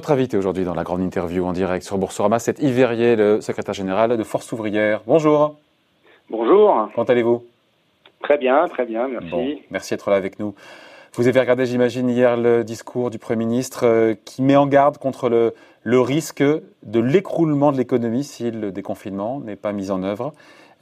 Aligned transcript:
Votre 0.00 0.12
invité 0.12 0.38
aujourd'hui 0.38 0.64
dans 0.64 0.72
la 0.72 0.82
grande 0.82 1.02
interview 1.02 1.44
en 1.44 1.52
direct 1.52 1.84
sur 1.84 1.98
Boursorama, 1.98 2.38
c'est 2.38 2.58
Yves 2.58 2.74
Verrier, 2.74 3.16
le 3.16 3.42
secrétaire 3.42 3.74
général 3.74 4.16
de 4.16 4.24
Force 4.24 4.50
ouvrière. 4.50 5.02
Bonjour. 5.06 5.56
Bonjour. 6.30 6.88
Comment 6.94 7.04
allez-vous? 7.04 7.44
Très 8.22 8.38
bien, 8.38 8.66
très 8.68 8.86
bien, 8.86 9.08
merci. 9.08 9.60
merci 9.70 9.92
d'être 9.92 10.08
là 10.08 10.16
avec 10.16 10.38
nous. 10.38 10.54
Vous 11.12 11.28
avez 11.28 11.38
regardé, 11.38 11.66
j'imagine, 11.66 12.08
hier 12.08 12.38
le 12.38 12.64
discours 12.64 13.10
du 13.10 13.18
Premier 13.18 13.44
ministre 13.44 13.84
euh, 13.84 14.14
qui 14.24 14.40
met 14.40 14.56
en 14.56 14.66
garde 14.66 14.96
contre 14.96 15.28
le, 15.28 15.52
le 15.82 16.00
risque 16.00 16.42
de 16.42 16.98
l'écroulement 16.98 17.70
de 17.70 17.76
l'économie 17.76 18.24
si 18.24 18.50
le 18.50 18.72
déconfinement 18.72 19.40
n'est 19.40 19.54
pas 19.54 19.72
mis 19.72 19.90
en 19.90 20.02
œuvre. 20.02 20.32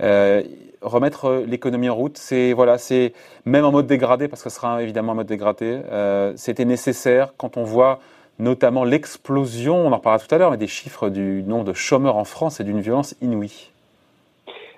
Euh, 0.01 0.45
remettre 0.81 1.43
l'économie 1.45 1.89
en 1.89 1.97
route, 1.97 2.17
c'est 2.19 2.53
voilà, 2.53 2.79
c'est 2.79 3.13
même 3.47 3.65
en 3.65 3.73
mode 3.73 3.89
dégradé 3.89 4.29
parce 4.29 4.45
que 4.45 4.49
ce 4.49 4.55
sera 4.55 4.81
évidemment 4.81 5.11
en 5.11 5.17
mode 5.17 5.27
dégradé. 5.27 5.81
Euh, 5.91 6.35
C'était 6.37 6.65
nécessaire 6.65 7.35
quand 7.37 7.57
on 7.57 7.65
voit 7.65 7.99
notamment 8.39 8.85
l'explosion, 8.85 9.77
on 9.77 9.93
en 9.93 9.99
parlera 9.99 10.25
tout 10.25 10.35
à 10.35 10.39
l'heure, 10.39 10.51
mais 10.51 10.57
des 10.57 10.67
chiffres 10.67 11.09
du 11.09 11.43
nombre 11.43 11.65
de 11.65 11.73
chômeurs 11.73 12.17
en 12.17 12.25
France 12.25 12.61
et 12.61 12.65
d'une 12.65 12.81
violence 12.81 13.17
inouïe. 13.21 13.71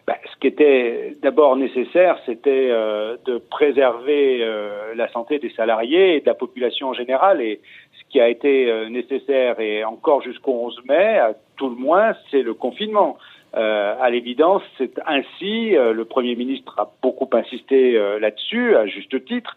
Bah, 0.06 0.16
ce 0.32 0.38
qui 0.40 0.46
était 0.46 1.16
d'abord 1.22 1.56
nécessaire, 1.56 2.18
c'était 2.26 2.68
euh, 2.70 3.16
de 3.26 3.38
préserver 3.38 4.42
euh, 4.42 4.94
la 4.94 5.08
santé 5.12 5.38
des 5.38 5.50
salariés 5.50 6.16
et 6.16 6.20
de 6.20 6.26
la 6.26 6.34
population 6.34 6.88
en 6.88 6.94
général. 6.94 7.40
Et 7.40 7.60
ce 7.92 8.10
qui 8.10 8.20
a 8.20 8.28
été 8.28 8.70
euh, 8.70 8.88
nécessaire, 8.88 9.60
et 9.60 9.84
encore 9.84 10.22
jusqu'au 10.22 10.52
11 10.52 10.80
mai, 10.88 11.18
à 11.18 11.34
tout 11.56 11.68
le 11.68 11.76
moins, 11.76 12.14
c'est 12.30 12.42
le 12.42 12.54
confinement. 12.54 13.18
Euh, 13.56 13.94
à 14.00 14.10
l'évidence, 14.10 14.62
c'est 14.78 15.00
ainsi, 15.06 15.76
euh, 15.76 15.92
le 15.92 16.04
Premier 16.04 16.36
ministre 16.36 16.78
a 16.78 16.88
beaucoup 17.02 17.28
insisté 17.32 17.96
euh, 17.96 18.20
là-dessus, 18.20 18.76
à 18.76 18.86
juste 18.86 19.24
titre, 19.24 19.56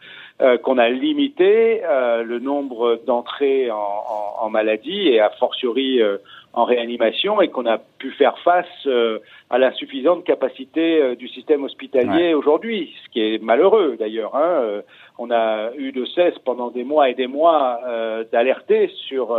qu'on 0.64 0.78
a 0.78 0.90
limité 0.90 1.82
le 1.86 2.40
nombre 2.40 3.00
d'entrées 3.06 3.72
en, 3.72 3.78
en, 3.78 4.46
en, 4.46 4.50
maladie 4.50 5.08
et 5.08 5.22
a 5.22 5.30
fortiori 5.30 6.02
en 6.52 6.66
réanimation 6.66 7.40
et 7.40 7.48
qu'on 7.48 7.66
a 7.66 7.78
pu 7.78 8.12
faire 8.12 8.38
face 8.40 8.88
à 9.50 9.58
l'insuffisante 9.58 10.26
capacité 10.26 11.16
du 11.16 11.30
système 11.30 11.64
hospitalier 11.64 12.30
ouais. 12.30 12.34
aujourd'hui, 12.34 12.94
ce 13.06 13.10
qui 13.12 13.22
est 13.22 13.42
malheureux 13.42 13.96
d'ailleurs. 13.98 14.36
Hein. 14.36 14.82
on 15.18 15.32
a 15.32 15.70
eu 15.78 15.94
de 15.94 16.04
cesse 16.04 16.38
pendant 16.40 16.72
des 16.72 16.84
mois 16.84 17.10
et 17.10 17.14
des 17.14 17.28
mois 17.28 17.80
d'alerter 18.32 18.92
sur 19.08 19.38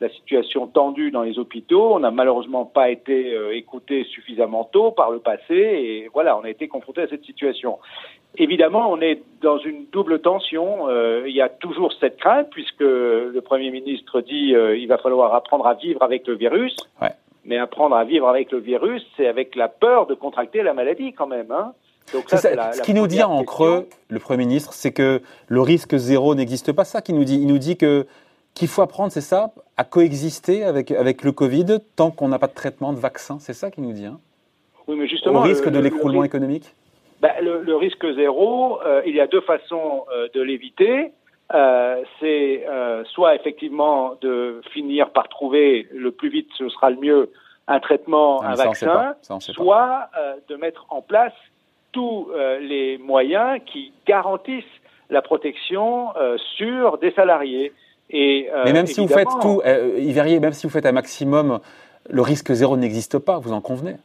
la 0.00 0.08
situation 0.10 0.66
tendue 0.66 1.10
dans 1.10 1.22
les 1.22 1.38
hôpitaux. 1.38 1.94
On 1.94 2.00
n'a 2.00 2.10
malheureusement 2.10 2.64
pas 2.64 2.90
été 2.90 3.34
euh, 3.34 3.56
écouté 3.56 4.04
suffisamment 4.04 4.64
tôt 4.64 4.92
par 4.92 5.10
le 5.10 5.18
passé 5.18 5.54
et 5.54 6.10
voilà, 6.12 6.36
on 6.38 6.44
a 6.44 6.50
été 6.50 6.68
confronté 6.68 7.02
à 7.02 7.08
cette 7.08 7.24
situation. 7.24 7.78
Évidemment, 8.36 8.90
on 8.90 9.00
est 9.00 9.22
dans 9.42 9.58
une 9.58 9.86
double 9.90 10.20
tension. 10.20 10.88
Euh, 10.88 11.24
il 11.26 11.34
y 11.34 11.40
a 11.40 11.48
toujours 11.48 11.92
cette 11.98 12.18
crainte 12.18 12.48
puisque 12.50 12.80
le 12.80 13.40
Premier 13.40 13.70
ministre 13.70 14.20
dit 14.20 14.54
euh, 14.54 14.76
il 14.76 14.86
va 14.86 14.98
falloir 14.98 15.34
apprendre 15.34 15.66
à 15.66 15.74
vivre 15.74 16.02
avec 16.02 16.26
le 16.26 16.34
virus. 16.34 16.76
Ouais. 17.02 17.12
Mais 17.44 17.58
apprendre 17.58 17.96
à 17.96 18.04
vivre 18.04 18.28
avec 18.28 18.52
le 18.52 18.58
virus, 18.58 19.02
c'est 19.16 19.26
avec 19.26 19.56
la 19.56 19.68
peur 19.68 20.06
de 20.06 20.14
contracter 20.14 20.62
la 20.62 20.74
maladie 20.74 21.12
quand 21.12 21.26
même. 21.26 21.50
Hein. 21.50 21.72
Donc 22.12 22.28
ça, 22.28 22.36
ça, 22.36 22.54
la, 22.54 22.72
ce 22.72 22.82
qui 22.82 22.94
nous 22.94 23.06
dit 23.06 23.22
en 23.22 23.42
creux, 23.44 23.88
le 24.08 24.18
Premier 24.18 24.44
ministre, 24.44 24.72
c'est 24.72 24.92
que 24.92 25.22
le 25.46 25.60
risque 25.60 25.96
zéro 25.96 26.34
n'existe 26.34 26.72
pas. 26.72 26.84
Ça 26.84 27.00
qui 27.00 27.12
nous 27.12 27.24
dit. 27.24 27.40
Il 27.40 27.46
nous 27.46 27.58
dit 27.58 27.76
que 27.76 28.06
qu'il 28.58 28.68
faut 28.68 28.82
apprendre, 28.82 29.12
c'est 29.12 29.20
ça, 29.20 29.52
à 29.76 29.84
coexister 29.84 30.64
avec, 30.64 30.90
avec 30.90 31.22
le 31.22 31.32
Covid 31.32 31.78
tant 31.96 32.10
qu'on 32.10 32.28
n'a 32.28 32.38
pas 32.38 32.48
de 32.48 32.54
traitement, 32.54 32.92
de 32.92 32.98
vaccin. 32.98 33.38
C'est 33.40 33.52
ça 33.52 33.70
qu'il 33.70 33.84
nous 33.84 33.92
dit. 33.92 34.06
Hein 34.06 34.18
oui, 34.88 34.96
mais 34.98 35.06
justement. 35.06 35.40
Au 35.40 35.42
risque 35.42 35.64
le, 35.64 35.70
de 35.70 35.78
l'écroulement 35.78 36.24
économique 36.24 36.74
ben, 37.20 37.32
le, 37.42 37.62
le, 37.62 37.76
risque 37.76 38.06
zéro, 38.14 38.80
euh, 38.82 39.02
il 39.04 39.14
y 39.14 39.20
a 39.20 39.26
deux 39.26 39.40
façons 39.40 40.04
euh, 40.12 40.28
de 40.34 40.40
l'éviter. 40.40 41.12
Euh, 41.54 42.02
c'est 42.20 42.66
soit 43.14 43.34
effectivement 43.34 44.16
de 44.20 44.60
finir 44.72 45.10
par 45.10 45.28
trouver 45.28 45.88
le 45.92 46.10
plus 46.10 46.28
vite, 46.28 46.48
ce 46.58 46.68
sera 46.68 46.90
le 46.90 46.96
mieux, 46.96 47.30
un 47.66 47.80
traitement, 47.80 48.40
Ah, 48.42 48.50
un 48.50 48.54
vaccin, 48.54 49.14
soit 49.40 50.10
de 50.48 50.56
mettre 50.56 50.84
en 50.90 51.00
place 51.00 51.32
tous 51.92 52.28
les 52.60 52.98
moyens 52.98 53.60
qui 53.64 53.92
garantissent 54.06 54.64
la 55.08 55.22
protection 55.22 56.12
sur 56.56 56.98
des 56.98 57.12
salariés. 57.12 57.72
Et, 58.10 58.48
euh, 58.52 58.62
Mais 58.64 58.72
même 58.72 58.86
si 58.86 59.00
vous 59.00 59.08
faites 59.08 59.28
tout, 59.40 59.60
euh, 59.64 59.98
Yves 59.98 60.14
Verrier, 60.14 60.40
même 60.40 60.52
si 60.52 60.66
vous 60.66 60.72
faites 60.72 60.86
un 60.86 60.92
maximum, 60.92 61.60
le 62.08 62.22
risque 62.22 62.52
zéro 62.52 62.76
n'existe 62.76 63.18
pas, 63.18 63.38
vous 63.38 63.52
en 63.52 63.60
convenez 63.60 63.96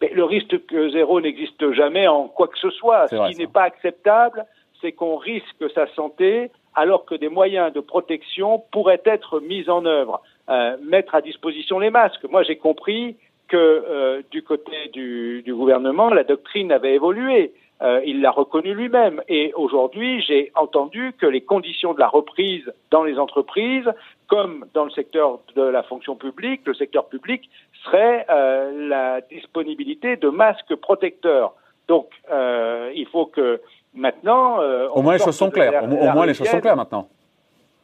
Mais 0.00 0.10
le 0.14 0.24
risque 0.24 0.66
que 0.66 0.90
zéro 0.90 1.20
n'existe 1.20 1.72
jamais 1.72 2.06
en 2.08 2.28
quoi 2.28 2.48
que 2.48 2.58
ce 2.58 2.70
soit. 2.70 3.08
Ce 3.08 3.16
vrai, 3.16 3.32
qui 3.32 3.38
n'est 3.38 3.46
pas 3.46 3.62
acceptable, 3.62 4.44
c'est 4.80 4.92
qu'on 4.92 5.16
risque 5.16 5.64
sa 5.74 5.86
santé 5.94 6.50
alors 6.74 7.04
que 7.04 7.14
des 7.14 7.28
moyens 7.28 7.72
de 7.72 7.80
protection 7.80 8.62
pourraient 8.70 9.02
être 9.04 9.40
mis 9.40 9.68
en 9.68 9.84
œuvre. 9.86 10.22
Euh, 10.48 10.76
mettre 10.82 11.14
à 11.14 11.20
disposition 11.20 11.78
les 11.78 11.90
masques. 11.90 12.24
Moi, 12.28 12.42
j'ai 12.42 12.56
compris 12.56 13.16
que 13.46 13.56
euh, 13.56 14.22
du 14.32 14.42
côté 14.42 14.88
du, 14.92 15.42
du 15.42 15.54
gouvernement, 15.54 16.10
la 16.10 16.24
doctrine 16.24 16.72
avait 16.72 16.94
évolué. 16.94 17.52
Euh, 17.82 18.02
il 18.04 18.20
l'a 18.20 18.30
reconnu 18.30 18.74
lui-même. 18.74 19.22
Et 19.28 19.52
aujourd'hui, 19.54 20.20
j'ai 20.22 20.52
entendu 20.54 21.14
que 21.18 21.24
les 21.26 21.40
conditions 21.40 21.94
de 21.94 22.00
la 22.00 22.08
reprise 22.08 22.70
dans 22.90 23.04
les 23.04 23.18
entreprises, 23.18 23.90
comme 24.28 24.66
dans 24.74 24.84
le 24.84 24.90
secteur 24.90 25.38
de 25.56 25.62
la 25.62 25.82
fonction 25.82 26.14
publique, 26.14 26.60
le 26.66 26.74
secteur 26.74 27.06
public, 27.08 27.48
serait 27.84 28.26
euh, 28.28 28.88
la 28.88 29.22
disponibilité 29.22 30.16
de 30.16 30.28
masques 30.28 30.74
protecteurs. 30.76 31.54
Donc, 31.88 32.08
euh, 32.30 32.92
il 32.94 33.06
faut 33.06 33.24
que 33.26 33.60
maintenant... 33.94 34.60
euh, 34.60 34.88
Au 34.90 35.00
moins 35.02 35.14
les 35.14 35.18
choses 35.24 35.36
sont 35.36 35.50
claires. 35.50 35.72
la- 35.72 35.82
Au, 35.88 36.08
au 36.10 36.12
moins 36.12 36.26
les 36.26 36.34
choses 36.34 36.48
sont 36.48 36.60
claires 36.60 36.76
maintenant. 36.76 37.08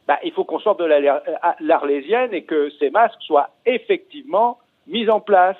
Bah, 0.07 0.19
il 0.23 0.31
faut 0.31 0.45
qu'on 0.45 0.59
sorte 0.59 0.79
de 0.79 0.85
la- 0.85 0.99
la- 1.01 1.21
l'Arlésienne 1.59 2.33
et 2.33 2.43
que 2.43 2.69
ces 2.79 2.91
masques 2.91 3.21
soient 3.21 3.49
effectivement 3.65 4.59
mis 4.85 5.09
en 5.09 5.19
place, 5.19 5.57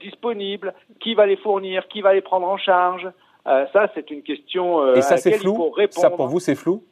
disponibles. 0.00 0.74
Qui 1.00 1.14
va 1.14 1.26
les 1.26 1.36
fournir? 1.36 1.86
Qui 1.88 2.00
va 2.00 2.14
les 2.14 2.20
prendre 2.20 2.48
en 2.48 2.56
charge? 2.56 3.08
Ça, 3.44 3.88
c'est 3.94 4.10
une 4.10 4.22
question 4.22 4.80
euh, 4.82 4.94
Et 4.94 4.98
à 4.98 5.02
ça 5.02 5.16
c'est 5.16 5.32
flou 5.32 5.70
répondre. 5.70 6.00
Ça 6.00 6.10
pour 6.10 6.26
vous 6.28 6.40
c'est 6.40 6.54
flou 6.54 6.82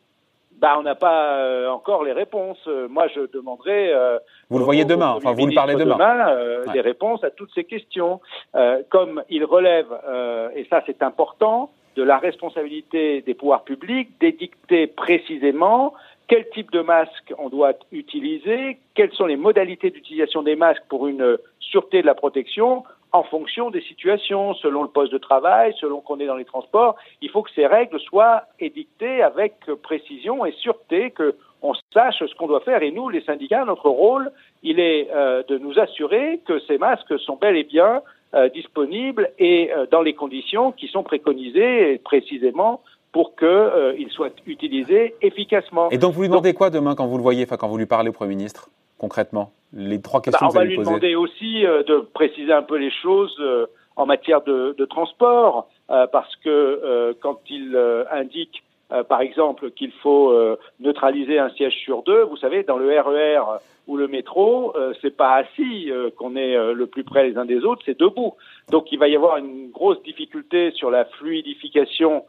bah, 0.61 0.77
on 0.79 0.83
n'a 0.83 0.95
pas 0.95 1.37
euh, 1.37 1.71
encore 1.71 2.05
les 2.05 2.13
réponses. 2.13 2.59
Euh, 2.67 2.87
moi, 2.87 3.07
je 3.09 3.21
demanderai. 3.33 3.95
euh, 3.95 4.19
Vous 4.51 4.59
le 4.59 4.65
voyez 4.65 4.85
demain, 4.85 5.09
enfin 5.17 5.33
vous 5.33 5.47
le 5.47 5.55
parlez 5.55 5.75
ministre 5.75 5.97
demain. 5.97 6.29
euh, 6.29 6.67
Ouais. 6.67 6.73
des 6.75 6.83
réponses 6.83 7.25
à 7.25 7.31
toutes 7.31 7.51
ces 7.55 7.65
questions. 7.65 8.21
Euh, 8.55 8.83
comme 8.91 9.23
il 9.31 9.43
relève, 9.47 9.87
euh, 10.07 10.51
et 10.55 10.67
ça 10.69 10.83
c'est 10.85 11.03
important, 11.03 11.71
de 11.97 12.03
la 12.03 12.19
responsabilité 12.19 13.23
des 13.23 13.33
pouvoirs 13.33 13.65
publics 13.65 14.11
d'édicter 14.21 14.87
précisément 14.87 15.95
quel 16.29 16.47
type 16.51 16.71
de 16.73 16.81
masque 16.83 17.33
on 17.39 17.49
doit 17.49 17.73
utiliser, 17.91 18.79
quelles 18.95 19.13
sont 19.13 19.27
les 19.27 19.37
modalités 19.37 19.89
d'utilisation 19.91 20.43
des 20.43 20.57
masques 20.57 20.85
pour 20.91 21.09
une 21.09 21.39
sûreté 21.59 22.03
de 22.03 22.07
la 22.07 22.15
protection 22.15 22.85
en 23.13 23.23
fonction 23.25 23.71
des 23.71 23.81
situations, 23.83 24.55
selon 24.55 24.83
le 24.83 24.89
poste 24.89 25.13
de 25.13 25.19
travail, 25.19 25.75
selon 25.81 26.01
qu'on 26.01 26.21
est 26.21 26.27
dans 26.27 26.37
les 26.37 26.45
transports. 26.45 26.97
Il 27.21 27.31
faut 27.31 27.43
que 27.43 27.51
ces 27.55 27.67
règles 27.67 27.99
soient 28.01 28.45
édictées 28.59 29.23
avec 29.23 29.55
précision 29.83 30.45
et 30.45 30.53
sûreté, 30.53 31.11
que 31.11 31.35
on 31.63 31.75
sache 31.93 32.19
ce 32.21 32.35
qu'on 32.37 32.47
doit 32.47 32.61
faire. 32.61 32.83
Et 32.83 32.91
nous, 32.91 33.09
les 33.09 33.23
syndicats, 33.23 33.65
notre 33.65 33.89
rôle, 33.89 34.31
il 34.63 34.81
est 34.81 35.09
euh, 35.13 35.43
de 35.49 35.59
nous 35.59 35.79
assurer 35.79 36.41
que 36.47 36.59
ces 36.61 36.79
masques 36.79 37.19
sont 37.21 37.37
bel 37.37 37.57
et 37.57 37.65
bien 37.65 38.03
euh, 38.35 38.49
disponibles 38.49 39.31
et 39.39 39.73
euh, 39.73 39.87
dans 39.91 40.03
les 40.03 40.15
conditions 40.15 40.73
qui 40.73 40.89
sont 40.89 41.03
préconisées 41.03 41.99
précisément 41.99 42.81
pour 43.13 43.35
qu'ils 43.35 44.09
soient 44.11 44.31
utilisés 44.47 45.15
efficacement. 45.21 45.91
Et 45.91 45.99
donc 45.99 46.15
vous 46.15 46.23
lui 46.23 46.29
demandez 46.29 46.55
quoi 46.55 46.71
demain 46.71 46.95
quand 46.95 47.07
vous 47.07 47.17
le 47.17 47.23
voyez, 47.23 47.43
enfin 47.43 47.57
quand 47.57 47.67
vous 47.67 47.79
lui 47.79 47.87
parlez 47.87 48.09
au 48.09 48.13
Premier 48.13 48.37
ministre, 48.37 48.69
concrètement 49.01 49.53
Les 49.73 50.01
trois 50.01 50.21
Bah, 50.21 50.25
questions 50.25 50.47
on 50.47 50.49
que 50.49 50.53
vous 50.53 50.59
va 50.59 50.61
allez 50.61 50.71
lui 50.71 50.77
lui 50.77 50.85
poser. 50.85 50.91
demander 50.91 51.15
aussi 51.17 51.67
euh, 51.67 51.83
de 51.83 52.01
préciser 52.13 52.53
un 52.53 52.63
peu 52.63 52.77
les 52.77 52.91
choses 52.91 53.35
euh, 53.41 53.67
en 53.97 54.07
matière 54.07 54.43
de, 54.43 54.75
de 54.77 54.85
transport, 54.85 55.69
euh, 55.91 56.07
parce 56.07 56.35
que 56.37 57.13
quand 57.21 57.41
il 57.51 57.77
indique, 58.13 58.63
par 59.09 59.21
exemple, 59.21 59.71
qu'il 59.73 59.93
faut 60.03 60.33
neutraliser 60.81 61.39
un 61.39 61.51
siège 61.51 61.75
sur 61.85 62.03
deux, 62.03 62.23
vous 62.23 62.37
savez, 62.39 62.63
dans 62.63 62.79
le 62.79 62.89
RER 63.01 63.43
ou 63.87 63.97
le 63.97 64.09
métro, 64.09 64.73
c'est 65.01 65.15
pas 65.17 65.35
assis 65.43 65.91
qu'on 66.17 66.35
est 66.37 66.57
le 66.73 66.87
plus 66.87 67.05
près 67.05 67.29
les 67.29 67.37
uns 67.37 67.45
des 67.45 67.63
autres, 67.65 67.83
c'est 67.85 67.99
debout. 67.99 68.35
Donc 68.71 68.91
il 68.93 68.99
va 68.99 69.09
y 69.09 69.17
avoir 69.17 69.37
une 69.37 69.71
grosse 69.71 70.03
difficulté 70.03 70.71
sur 70.73 70.91
la 70.91 71.05
fluidification 71.05 72.25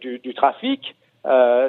du, 0.00 0.18
du 0.18 0.34
trafic. 0.34 0.96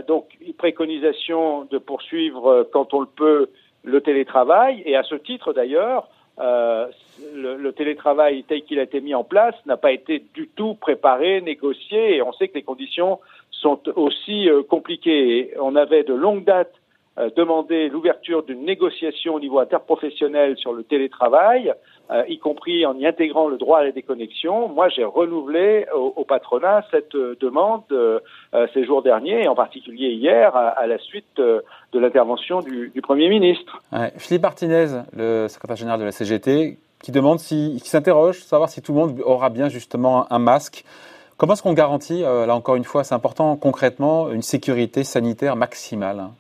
Donc 0.08 0.26
préconisation 0.58 1.66
de 1.66 1.78
poursuivre 1.78 2.68
quand 2.74 2.94
on 2.94 3.02
le 3.02 3.08
peut 3.24 3.50
le 3.88 4.02
télétravail 4.02 4.84
et 4.86 4.96
à 4.96 5.04
ce 5.04 5.16
titre 5.16 5.54
d'ailleurs 5.54 6.10
euh, 6.40 6.88
le, 7.34 7.72
télétravail 7.72 8.44
tel 8.44 8.62
qu'il 8.64 8.80
a 8.80 8.84
été 8.84 9.02
mis 9.02 9.16
en 9.16 9.24
place 9.24 9.56
n'a 9.66 9.78
pas 9.78 9.92
été 9.92 10.24
du 10.36 10.48
tout 10.50 10.76
préparé, 10.76 11.42
négocié 11.42 12.18
et 12.18 12.22
on 12.22 12.32
sait 12.34 12.48
que 12.50 12.56
les 12.56 12.64
conditions 12.64 13.20
sont 13.50 13.80
aussi 13.96 14.48
euh, 14.50 14.62
compliquées. 14.62 15.54
On 15.60 15.76
avait 15.76 16.04
de 16.04 16.14
longue 16.14 16.44
date 16.44 16.74
demandé 17.36 17.90
l'ouverture 17.90 18.44
d'une 18.44 18.64
négociation 18.64 19.36
au 19.36 19.40
niveau 19.40 19.60
interprofessionnel 19.60 20.58
sur 20.58 20.74
le 20.74 20.84
télétravail, 20.84 21.74
y 22.28 22.38
compris 22.38 22.86
en 22.86 22.98
y 22.98 23.06
intégrant 23.06 23.48
le 23.48 23.58
droit 23.58 23.80
à 23.80 23.84
la 23.84 23.92
déconnexion. 23.92 24.70
Moi, 24.70 24.88
j'ai 24.90 25.04
renouvelé 25.04 25.86
au, 25.94 26.24
patronat 26.24 26.86
cette 26.92 27.16
demande 27.16 27.84
ces 28.74 28.86
jours 28.86 29.02
derniers, 29.02 29.44
et 29.44 29.48
en 29.48 29.56
particulier 29.56 30.10
hier, 30.10 30.56
à, 30.56 30.86
la 30.86 31.00
suite 31.00 31.38
de 31.38 31.64
l'intervention 32.00 32.62
du, 32.62 33.02
Premier 33.02 33.30
ministre. 33.30 33.82
Philippe 34.18 34.44
Martinez, 34.44 34.88
le 35.16 35.48
secrétaire 35.48 35.76
général 35.76 36.00
de 36.00 36.06
la 36.06 36.12
CGT, 36.12 36.78
qui 37.02 37.12
demande 37.12 37.40
si, 37.40 37.80
qui 37.82 37.90
s'interroge, 37.90 38.40
savoir 38.44 38.70
si 38.70 38.82
tout 38.82 38.94
le 38.94 39.00
monde 39.00 39.22
aura 39.24 39.50
bien 39.50 39.70
justement 39.70 40.32
un 40.32 40.40
masque. 40.40 40.84
Comment 41.38 41.54
est-ce 41.54 41.62
qu'on 41.62 41.74
garantit, 41.74 42.24
euh, 42.24 42.46
là 42.46 42.56
encore 42.56 42.76
une 42.76 42.84
fois, 42.84 43.04
c'est 43.04 43.14
important 43.14 43.56
concrètement, 43.56 44.32
une 44.32 44.42
sécurité 44.42 45.04
sanitaire 45.04 45.56
maximale 45.56 46.18
ben, 46.18 46.32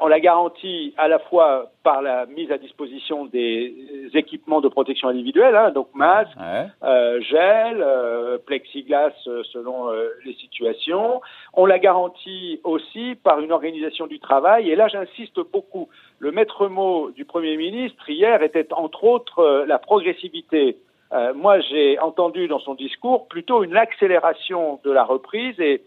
on 0.00 0.08
la 0.08 0.18
garantit 0.18 0.94
à 0.96 1.06
la 1.06 1.18
fois 1.18 1.70
par 1.84 2.02
la 2.02 2.26
mise 2.26 2.50
à 2.50 2.58
disposition 2.58 3.26
des 3.26 3.72
équipements 4.14 4.60
de 4.60 4.68
protection 4.68 5.08
individuelle, 5.08 5.54
hein, 5.54 5.70
donc 5.70 5.88
masques, 5.94 6.36
euh, 6.82 7.20
gel, 7.20 7.80
euh, 7.80 8.38
plexiglas 8.38 9.12
euh, 9.28 9.42
selon 9.52 9.90
euh, 9.90 10.08
les 10.24 10.34
situations. 10.34 11.20
On 11.54 11.66
la 11.66 11.78
garantit 11.78 12.60
aussi 12.64 13.14
par 13.22 13.40
une 13.40 13.52
organisation 13.52 14.08
du 14.08 14.18
travail. 14.18 14.70
Et 14.70 14.74
là, 14.74 14.88
j'insiste 14.88 15.38
beaucoup. 15.52 15.88
Le 16.18 16.32
maître 16.32 16.66
mot 16.66 17.10
du 17.10 17.24
Premier 17.24 17.56
ministre 17.56 18.10
hier 18.10 18.42
était 18.42 18.72
entre 18.72 19.04
autres 19.04 19.64
la 19.68 19.78
progressivité. 19.78 20.78
moi, 21.34 21.60
j'ai 21.60 21.98
entendu 22.00 22.48
dans 22.48 22.58
son 22.58 22.74
discours 22.74 23.28
plutôt 23.28 23.62
une 23.62 23.76
accélération 23.76 24.80
de 24.82 24.90
la 24.90 25.04
reprise 25.04 25.58
et 25.60 25.82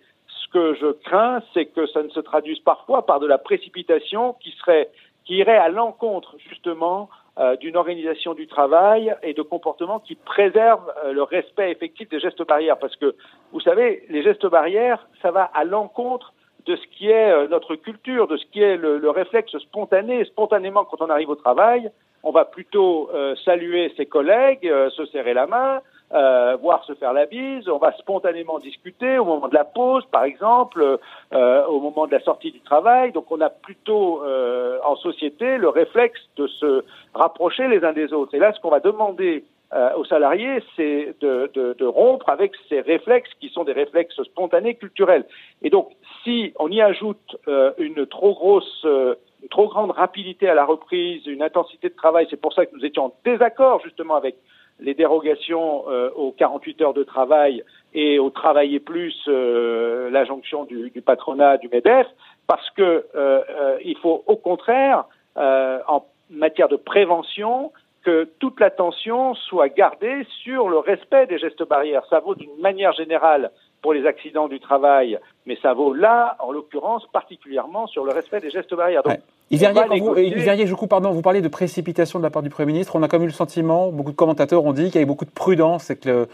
ce 0.50 0.54
que 0.54 0.74
je 0.76 0.92
crains, 1.04 1.42
c'est 1.54 1.66
que 1.66 1.86
ça 1.88 2.02
ne 2.04 2.10
se 2.10 2.20
traduise 2.20 2.60
parfois 2.60 3.06
par 3.06 3.20
de 3.20 3.28
la 3.28 3.38
précipitation 3.38 4.34
qui 4.42 4.52
serait 4.52 4.90
qui 5.26 5.36
irait 5.36 5.58
à 5.58 5.70
l'encontre 5.70 6.36
justement 6.50 7.10
euh, 7.38 7.56
d'une 7.58 7.78
organisation 7.78 8.34
du 8.34 8.48
travail 8.48 9.16
et 9.22 9.34
de 9.34 9.44
comportements 9.44 10.00
qui 10.00 10.16
préservent 10.16 10.92
euh, 11.06 11.14
le 11.14 11.22
respect 11.22 11.72
effectif 11.72 12.10
des 12.10 12.20
gestes 12.20 12.46
barrières. 12.48 12.80
Parce 12.80 12.96
que 12.96 13.16
vous 13.52 13.60
savez, 13.60 14.04
les 14.10 14.24
gestes 14.24 14.48
barrières, 14.48 15.08
ça 15.22 15.30
va 15.30 15.44
à 15.44 15.64
l'encontre 15.66 16.34
de 16.66 16.76
ce 16.76 16.88
qui 16.88 17.10
est 17.10 17.32
euh, 17.32 17.48
notre 17.48 17.76
culture, 17.76 18.28
de 18.28 18.38
ce 18.38 18.46
qui 18.48 18.62
est 18.62 18.76
le, 18.76 18.98
le, 18.98 19.10
réflexe 19.12 19.56
spontané. 19.60 20.26
Spontanément, 20.26 20.84
quand 20.84 21.02
on 21.02 21.10
arrive 21.10 21.30
au 21.30 21.36
travail, 21.36 21.92
on 22.24 22.32
va 22.32 22.44
plutôt 22.44 23.10
saluer 23.46 23.94
ses 23.96 24.06
collègues, 24.06 24.70
se 24.90 25.06
serrer 25.06 25.34
la 25.34 25.48
main, 25.48 25.80
euh, 26.12 26.58
voir 26.62 26.84
se 26.86 26.94
faire 26.96 27.14
la 27.14 27.26
bise, 27.26 27.70
on 27.70 27.78
va 27.78 27.92
spontanément 27.98 28.58
discuter 28.60 29.20
au 29.20 29.26
moment 29.26 29.48
de 29.48 29.54
la 29.54 29.64
pause, 29.64 30.04
par 30.12 30.24
exemple, 30.24 30.98
euh, 31.34 31.66
au 31.66 31.80
moment 31.80 32.08
de 32.08 32.12
la 32.12 32.20
sortie 32.22 32.52
du 32.52 32.62
travail. 32.62 33.12
Donc 33.12 33.32
on 33.32 33.40
a 33.42 33.50
plutôt 33.50 34.24
euh, 34.24 34.80
en 34.84 34.96
société 34.96 35.58
le 35.58 35.70
réflexe 35.70 36.20
de 36.38 36.48
se 36.48 36.84
rapprocher 37.14 37.68
les 37.68 37.84
uns 37.84 37.94
des 37.94 38.12
autres. 38.14 38.34
Et 38.34 38.40
là, 38.40 38.54
ce 38.54 38.60
qu'on 38.60 38.72
va 38.72 38.80
demander 38.80 39.44
euh, 39.72 39.94
aux 39.98 40.06
salariés, 40.06 40.64
c'est 40.76 41.14
de, 41.22 41.52
de, 41.54 41.76
de, 41.78 41.86
rompre 41.86 42.28
avec 42.30 42.54
ces 42.70 42.82
réflexes 42.82 43.30
qui 43.40 43.50
sont 43.50 43.64
des 43.64 43.74
réflexes 43.74 44.20
spontanés 44.24 44.74
culturels. 44.76 45.26
Et 45.62 45.70
donc, 45.70 45.92
si 46.24 46.54
on 46.58 46.72
y 46.72 46.82
ajoute 46.82 47.38
euh, 47.48 47.72
une 47.78 48.08
trop 48.08 48.34
grosse, 48.34 48.84
une 48.84 49.50
trop 49.52 49.68
grande 49.68 49.92
rapidité 49.92 50.50
à 50.50 50.56
la 50.56 50.66
reprise, 50.66 51.28
une 51.28 51.44
intensité 51.44 51.90
de 51.90 51.96
travail, 51.96 52.26
c'est 52.32 52.42
pour 52.42 52.54
ça 52.54 52.66
que 52.66 52.76
nous 52.76 52.84
étions 52.84 53.06
en 53.06 53.14
désaccord 53.24 53.80
justement 53.84 54.16
avec 54.16 54.38
les 54.80 54.94
dérogations 54.94 55.84
euh, 55.90 56.10
aux 56.16 56.32
48 56.32 56.82
heures 56.82 56.94
de 56.94 57.04
travail 57.04 57.64
et 57.94 58.20
au 58.20 58.30
travailler 58.30 58.80
plus, 58.80 59.16
euh, 59.28 60.10
la 60.10 60.26
jonction 60.26 60.64
du, 60.66 60.90
du, 60.90 61.02
patronat 61.02 61.58
du 61.58 61.70
MEDEF, 61.70 62.08
parce 62.48 62.70
que 62.72 63.06
euh, 63.16 63.78
il 63.84 63.98
faut 63.98 64.24
au 64.28 64.36
contraire, 64.36 65.06
en 65.36 66.06
matière 66.30 66.68
de 66.68 66.76
prévention, 66.76 67.72
que 68.04 68.30
toute 68.40 68.60
l'attention 68.60 69.36
soit 69.36 69.70
gardée 69.70 70.26
sur 70.44 70.70
le 70.70 70.78
respect 70.78 71.28
des 71.28 71.38
gestes 71.38 71.68
barrières. 71.68 72.04
Ça 72.10 72.20
vaut 72.20 72.36
d'une 72.36 72.58
manière 72.60 72.94
générale 72.94 73.52
pour 73.82 73.94
les 73.94 74.06
accidents 74.06 74.48
du 74.48 74.60
travail, 74.60 75.20
mais 75.46 75.58
ça 75.62 75.74
vaut 75.74 75.94
là, 75.94 76.36
en 76.40 76.52
l'occurrence, 76.52 77.06
particulièrement 77.14 77.88
sur 77.88 78.04
le 78.06 78.12
respect 78.12 78.42
des 78.42 78.50
gestes 78.50 78.74
barrières. 78.74 79.04
Verrier, 79.52 80.68
je 80.68 80.76
coupe, 80.76 80.90
pardon, 80.90 81.12
vous 81.12 81.22
parlez 81.22 81.42
de 81.42 81.48
précipitation 81.48 82.20
de 82.20 82.24
la 82.24 82.30
part 82.30 82.44
du 82.44 82.50
Premier 82.50 82.74
ministre. 82.74 82.96
On 82.96 83.04
a 83.04 83.08
comme 83.08 83.24
eu 83.24 83.28
le 83.28 83.32
sentiment, 83.32 83.92
beaucoup 83.92 84.12
de 84.12 84.16
commentateurs 84.16 84.64
ont 84.64 84.74
dit 84.74 84.86
qu'il 84.86 84.96
y 84.96 84.98
avait 84.98 85.06
beaucoup 85.06 85.26
de 85.26 85.32
prudence 85.32 85.90
et 85.90 85.98
que 85.98 86.28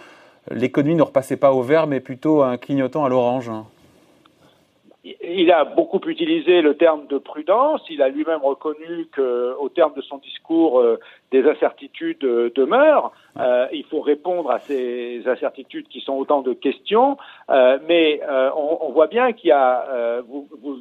l'économie 0.52 0.96
ne 0.96 1.04
repassait 1.04 1.38
pas 1.38 1.54
au 1.54 1.62
vert, 1.62 1.88
mais 1.88 2.00
plutôt 2.00 2.44
un 2.44 2.58
clignotant 2.58 3.06
à 3.06 3.10
l'orange. 3.10 3.50
Il 5.06 5.52
a 5.52 5.66
beaucoup 5.66 6.02
utilisé 6.08 6.62
le 6.62 6.78
terme 6.78 7.06
de 7.06 7.20
prudence. 7.20 7.82
Il 7.92 8.02
a 8.02 8.10
lui-même 8.10 8.42
reconnu 8.42 9.08
qu'au 9.16 9.70
terme 9.70 9.94
de 9.94 10.02
son 10.02 10.18
discours, 10.18 10.80
euh, 10.80 11.00
des 11.32 11.48
incertitudes 11.48 12.24
euh, 12.24 12.52
demeurent. 12.56 13.12
Euh, 13.38 13.68
il 13.72 13.84
faut 13.86 14.02
répondre 14.02 14.50
à 14.50 14.58
ces 14.58 15.22
incertitudes 15.28 15.88
qui 15.90 16.02
sont 16.02 16.14
autant 16.14 16.42
de 16.42 16.54
questions. 16.54 17.18
mais 17.88 18.22
on, 18.58 18.92
voit 18.94 19.08
bien 19.08 19.34
qu'il 19.34 19.50
y 19.50 19.52
a, 19.52 20.22
vous, 20.28 20.48
vous, 20.62 20.80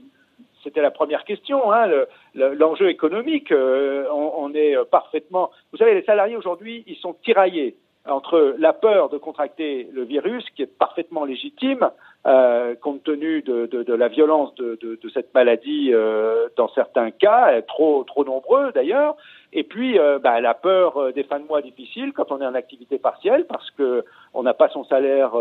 c'était 0.64 0.82
la 0.82 0.90
première 0.90 1.24
question, 1.24 1.72
hein, 1.72 1.88
l'enjeu 2.34 2.88
économique. 2.88 3.52
Euh, 3.52 4.06
on, 4.10 4.52
est 4.54 4.76
parfaitement. 4.90 5.50
Vous 5.70 5.78
savez, 5.78 5.94
les 5.94 6.04
salariés 6.04 6.36
aujourd'hui, 6.36 6.82
ils 6.86 6.96
sont 6.96 7.14
tiraillés 7.24 7.76
entre 8.06 8.54
la 8.58 8.72
peur 8.72 9.08
de 9.08 9.16
contracter 9.16 9.88
le 9.92 10.02
virus, 10.02 10.44
qui 10.54 10.62
est 10.62 10.78
parfaitement 10.78 11.24
légitime, 11.24 11.88
euh, 12.26 12.74
compte 12.74 13.02
tenu 13.04 13.42
de, 13.42 13.66
de, 13.66 13.82
de, 13.82 13.94
la 13.94 14.08
violence 14.08 14.54
de, 14.54 14.78
de 14.80 15.08
cette 15.10 15.34
maladie 15.34 15.90
euh, 15.92 16.48
dans 16.56 16.68
certains 16.68 17.10
cas, 17.10 17.60
trop 17.62 18.04
trop 18.04 18.24
nombreux 18.24 18.72
d'ailleurs, 18.72 19.16
et 19.52 19.62
puis 19.62 19.98
euh, 19.98 20.18
bah, 20.18 20.40
la 20.40 20.54
peur 20.54 20.96
euh, 20.96 21.12
des 21.12 21.24
fins 21.24 21.38
de 21.38 21.46
mois 21.46 21.60
difficiles 21.60 22.12
quand 22.14 22.32
on 22.32 22.40
est 22.40 22.46
en 22.46 22.54
activité 22.54 22.98
partielle 22.98 23.46
parce 23.46 23.70
que 23.72 24.04
on 24.32 24.42
n'a 24.42 24.54
pas 24.54 24.68
son 24.68 24.84
salaire 24.84 25.32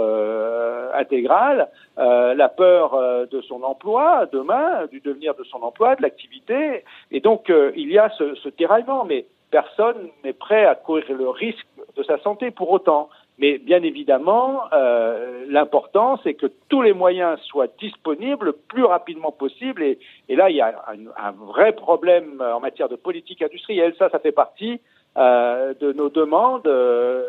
intégral, 0.94 1.70
la 1.98 2.50
peur 2.50 3.28
de 3.28 3.42
son 3.42 3.64
emploi 3.64 4.28
demain, 4.32 4.86
du 4.92 5.00
devenir 5.00 5.34
de 5.34 5.44
son 5.46 5.64
emploi, 5.64 5.96
de 5.96 6.04
l'activité, 6.04 6.84
et 7.12 7.20
donc 7.22 7.52
il 7.76 7.92
y 7.92 7.98
a 7.98 8.10
ce, 8.12 8.36
ce 8.36 8.50
tiraillement, 8.50 9.04
mais 9.04 9.26
personne 9.54 10.10
n'est 10.24 10.34
prêt 10.34 10.66
à 10.66 10.74
courir 10.74 11.06
le 11.16 11.30
risque 11.30 11.68
de 11.96 12.02
sa 12.02 12.18
santé 12.18 12.50
pour 12.50 12.72
autant. 12.72 13.08
Mais 13.38 13.60
bien 13.60 13.84
évidemment, 13.84 14.62
euh, 14.74 15.46
l'important, 15.48 16.20
c'est 16.24 16.34
que 16.34 16.48
tous 16.70 16.82
les 16.82 16.94
moyens 16.94 17.40
soient 17.42 17.68
disponibles 17.80 18.48
le 18.48 18.54
plus 18.54 18.84
rapidement 18.84 19.32
possible. 19.32 19.84
Et, 19.84 20.36
là, 20.36 20.50
il 20.50 20.56
y 20.56 20.62
a 20.62 20.74
un, 21.28 21.32
vrai 21.32 21.74
problème 21.74 22.42
en 22.42 22.60
matière 22.60 22.90
de 22.90 22.96
politique 22.96 23.44
industrielle. 23.44 23.94
Ça, 24.00 24.10
ça 24.10 24.18
fait 24.18 24.32
partie 24.32 24.82
euh, 25.18 25.76
de 25.80 25.94
nos 25.94 26.10
demandes. 26.10 26.68
Euh, 26.68 27.24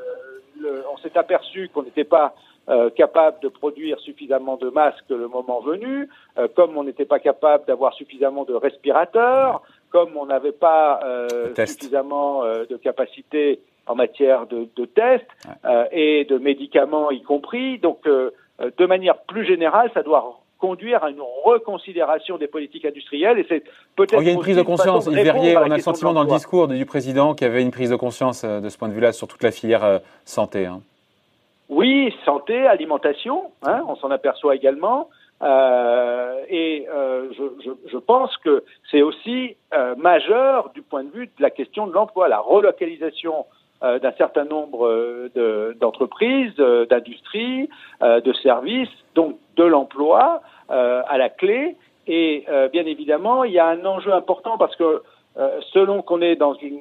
on 0.93 0.97
s'est 0.99 1.17
aperçu 1.19 1.69
qu'on 1.73 1.83
n'était 1.83 2.05
pas 2.05 2.35
euh, 2.71 2.89
capable 2.89 3.41
de 3.41 3.49
produire 3.49 4.01
suffisamment 4.01 4.57
de 4.57 4.71
masques 4.71 5.11
le 5.11 5.29
moment 5.29 5.61
venu, 5.61 6.09
euh, 6.39 6.49
comme 6.57 6.79
on 6.79 6.85
n'était 6.85 7.05
pas 7.05 7.19
capable 7.19 7.67
d'avoir 7.67 7.93
suffisamment 7.93 8.45
de 8.45 8.55
respirateurs, 8.55 9.61
comme 9.95 10.17
on 10.17 10.27
n'avait 10.27 10.51
pas 10.51 10.99
euh, 11.05 11.55
suffisamment 11.55 12.43
de 12.43 12.77
capacité 12.77 13.61
en 13.87 13.95
matière 13.95 14.47
de, 14.47 14.69
de 14.77 14.85
tests 14.85 15.27
euh, 15.65 15.85
et 15.93 16.25
de 16.25 16.39
médicaments 16.39 17.11
y 17.11 17.23
compris. 17.23 17.79
Donc, 17.79 18.01
euh, 18.07 18.31
euh, 18.61 18.71
de 18.77 18.87
manière 18.87 19.19
plus 19.19 19.47
générale, 19.47 19.91
ça 19.95 20.03
doit 20.03 20.41
conduire 20.59 21.05
à 21.05 21.11
une 21.11 21.23
reconsidération 21.45 22.39
des 22.39 22.47
politiques 22.47 22.85
industrielles 22.85 23.39
et 23.39 23.47
c'est 23.49 23.63
peut-être. 23.97 24.17
Oh, 24.17 24.23
il 24.23 24.27
y 24.27 24.31
a 24.31 24.33
une 24.33 24.41
prise 24.41 24.57
de 24.57 24.63
conscience. 24.63 25.07
Il 25.07 25.15
Verrier, 25.15 25.57
on 25.57 25.71
a 25.71 25.77
le 25.77 25.83
sentiment 25.83 26.13
dans 26.13 26.23
le 26.23 26.31
discours 26.31 26.69
du 26.69 26.87
président 26.87 27.35
qu'il 27.35 27.47
y 27.47 27.51
avait 27.51 27.63
une 27.63 27.71
prise 27.71 27.91
de 27.91 27.97
conscience 27.97 28.45
de 28.45 28.69
ce 28.69 28.79
point 28.79 28.89
de 28.89 28.95
vue-là 28.95 29.13
sur 29.13 29.29
toute 29.29 29.43
la 29.43 29.51
filière 29.51 30.01
santé. 30.25 30.67
Hein. 30.67 30.81
Oui, 31.69 32.15
santé, 32.25 32.67
alimentation, 32.67 33.51
hein, 33.63 33.83
on 33.89 33.97
s'en 33.97 34.11
aperçoit 34.11 34.55
également. 34.55 35.09
Euh, 35.43 36.45
et 36.49 36.87
euh, 36.89 37.29
je, 37.33 37.43
je, 37.65 37.71
je, 37.91 37.99
pense 37.99 38.37
que 38.39 38.63
c'est 38.91 39.03
aussi 39.03 39.57
euh, 39.75 39.95
majeur 39.97 40.71
du 40.71 40.83
point 40.83 41.03
de 41.05 41.11
vue 41.11 41.27
de 41.27 41.43
la 41.43 41.51
question 41.51 41.87
de 41.87 41.93
l'emploi, 41.93 42.29
la 42.29 42.39
relocalisation 42.39 43.45
euh, 43.83 43.99
d'un 43.99 44.13
certain 44.13 44.45
nombre 44.45 44.87
euh, 44.87 45.75
d'entreprises, 45.81 46.55
euh, 46.61 46.87
d'industries, 46.87 47.69
de 48.01 48.33
services, 48.35 48.89
donc 49.15 49.37
de 49.57 49.65
l'emploi 49.65 50.41
à 50.69 51.19
la 51.19 51.29
clé. 51.29 51.77
Et 52.07 52.47
bien 52.73 52.85
évidemment, 52.87 53.45
il 53.45 53.53
y 53.53 53.59
a 53.59 53.67
un 53.67 53.85
enjeu 53.85 54.13
important 54.13 54.59
parce 54.59 54.77
que 54.77 55.03
selon 55.73 56.03
qu'on 56.03 56.21
est 56.21 56.37
dans 56.37 56.55
une 56.55 56.81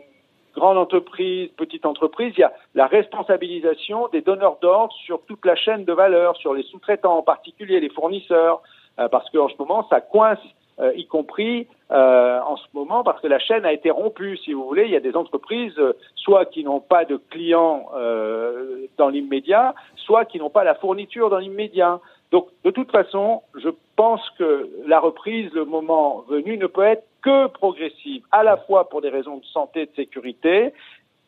grande 0.55 0.77
entreprise, 0.77 1.49
petite 1.57 1.85
entreprise, 1.85 2.33
il 2.37 2.41
y 2.41 2.43
a 2.43 2.53
la 2.75 2.87
responsabilisation 2.87 4.07
des 4.09 4.21
donneurs 4.21 4.57
d'ordre 4.61 4.93
sur 5.05 5.21
toute 5.25 5.45
la 5.45 5.55
chaîne 5.55 5.85
de 5.85 5.93
valeur, 5.93 6.35
sur 6.37 6.53
les 6.53 6.63
sous-traitants 6.63 7.17
en 7.17 7.23
particulier, 7.23 7.79
les 7.79 7.89
fournisseurs, 7.89 8.61
parce 8.95 9.27
qu'en 9.31 9.49
ce 9.49 9.55
moment, 9.57 9.87
ça 9.89 10.01
coince 10.01 10.39
euh, 10.79 10.91
y 10.95 11.05
compris 11.05 11.67
euh, 11.91 12.39
en 12.39 12.57
ce 12.57 12.65
moment 12.73 13.03
parce 13.03 13.21
que 13.21 13.27
la 13.27 13.37
chaîne 13.37 13.63
a 13.63 13.71
été 13.71 13.91
rompue, 13.91 14.37
si 14.37 14.53
vous 14.53 14.65
voulez. 14.65 14.85
Il 14.85 14.91
y 14.91 14.95
a 14.95 14.99
des 14.99 15.15
entreprises, 15.15 15.77
euh, 15.77 15.93
soit 16.15 16.45
qui 16.45 16.63
n'ont 16.63 16.79
pas 16.79 17.05
de 17.05 17.17
clients 17.29 17.89
dans 18.97 19.09
l'immédiat, 19.09 19.75
soit 19.95 20.25
qui 20.25 20.39
n'ont 20.39 20.49
pas 20.49 20.63
la 20.63 20.73
fourniture 20.75 21.29
dans 21.29 21.37
l'immédiat. 21.37 21.99
Donc, 22.33 22.47
de 22.63 22.71
toute 22.71 22.91
façon, 22.91 23.43
je 23.53 23.69
pense 23.95 24.27
que 24.39 24.67
la 24.87 24.99
reprise, 24.99 25.53
le 25.53 25.65
moment 25.65 26.25
venu, 26.27 26.57
ne 26.57 26.65
peut 26.65 26.81
être 26.81 27.03
que 27.21 27.45
progressive, 27.45 28.23
à 28.31 28.41
la 28.41 28.57
fois 28.57 28.89
pour 28.89 29.01
des 29.01 29.09
raisons 29.09 29.37
de 29.37 29.45
santé 29.45 29.81
et 29.83 29.85
de 29.85 29.95
sécurité, 29.95 30.73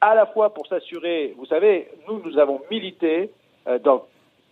à 0.02 0.16
la 0.16 0.26
fois 0.26 0.52
pour 0.56 0.66
s'assurer, 0.66 1.36
vous 1.38 1.46
savez, 1.46 1.88
nous, 2.08 2.24
nous 2.26 2.40
avons 2.40 2.60
milité 2.72 3.30
euh, 3.68 3.78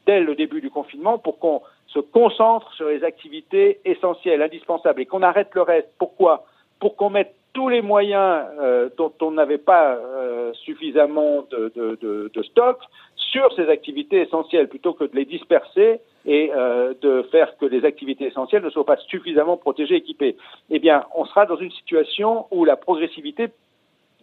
dès 0.06 0.20
le 0.20 0.36
début 0.36 0.62
du 0.62 0.70
confinement 0.70 1.18
pour 1.18 1.40
qu'on 1.40 1.64
se 1.88 1.98
concentre 1.98 2.72
sur 2.74 2.88
les 2.88 3.04
activités 3.04 3.80
essentielles, 3.84 4.44
indispensables, 4.44 5.02
et 5.02 5.08
qu'on 5.08 5.24
arrête 5.24 5.50
le 5.56 5.64
reste. 5.64 5.90
Pourquoi? 5.98 6.46
Pour 6.80 6.96
qu'on 6.96 7.10
mette 7.10 7.34
tous 7.54 7.70
les 7.70 7.82
moyens 7.82 8.46
euh, 8.62 8.90
dont 8.96 9.14
on 9.22 9.32
n'avait 9.32 9.58
pas 9.58 9.96
euh, 9.96 10.54
suffisamment 10.54 11.48
de, 11.50 11.72
de, 11.76 12.44
stock 12.44 12.78
sur 13.16 13.52
ces 13.56 13.70
activités 13.70 14.22
essentielles, 14.22 14.68
plutôt 14.68 14.94
que 14.94 15.06
de 15.06 15.16
les 15.16 15.26
disperser 15.26 16.00
et 16.26 16.52
euh, 16.54 16.94
de 17.02 17.24
faire 17.32 17.58
que 17.58 17.66
les 17.66 17.86
activités 17.86 18.26
essentielles 18.26 18.64
ne 18.64 18.70
soient 18.70 18.86
pas 18.86 18.98
suffisamment 18.98 19.58
protégées, 19.58 19.96
équipées. 19.96 20.38
Eh 20.70 20.80
bien, 20.80 21.06
on 21.16 21.26
sera 21.26 21.46
dans 21.46 21.58
une 21.58 21.72
situation 21.72 22.46
où 22.52 22.66
la 22.66 22.76
progressivité 22.76 23.50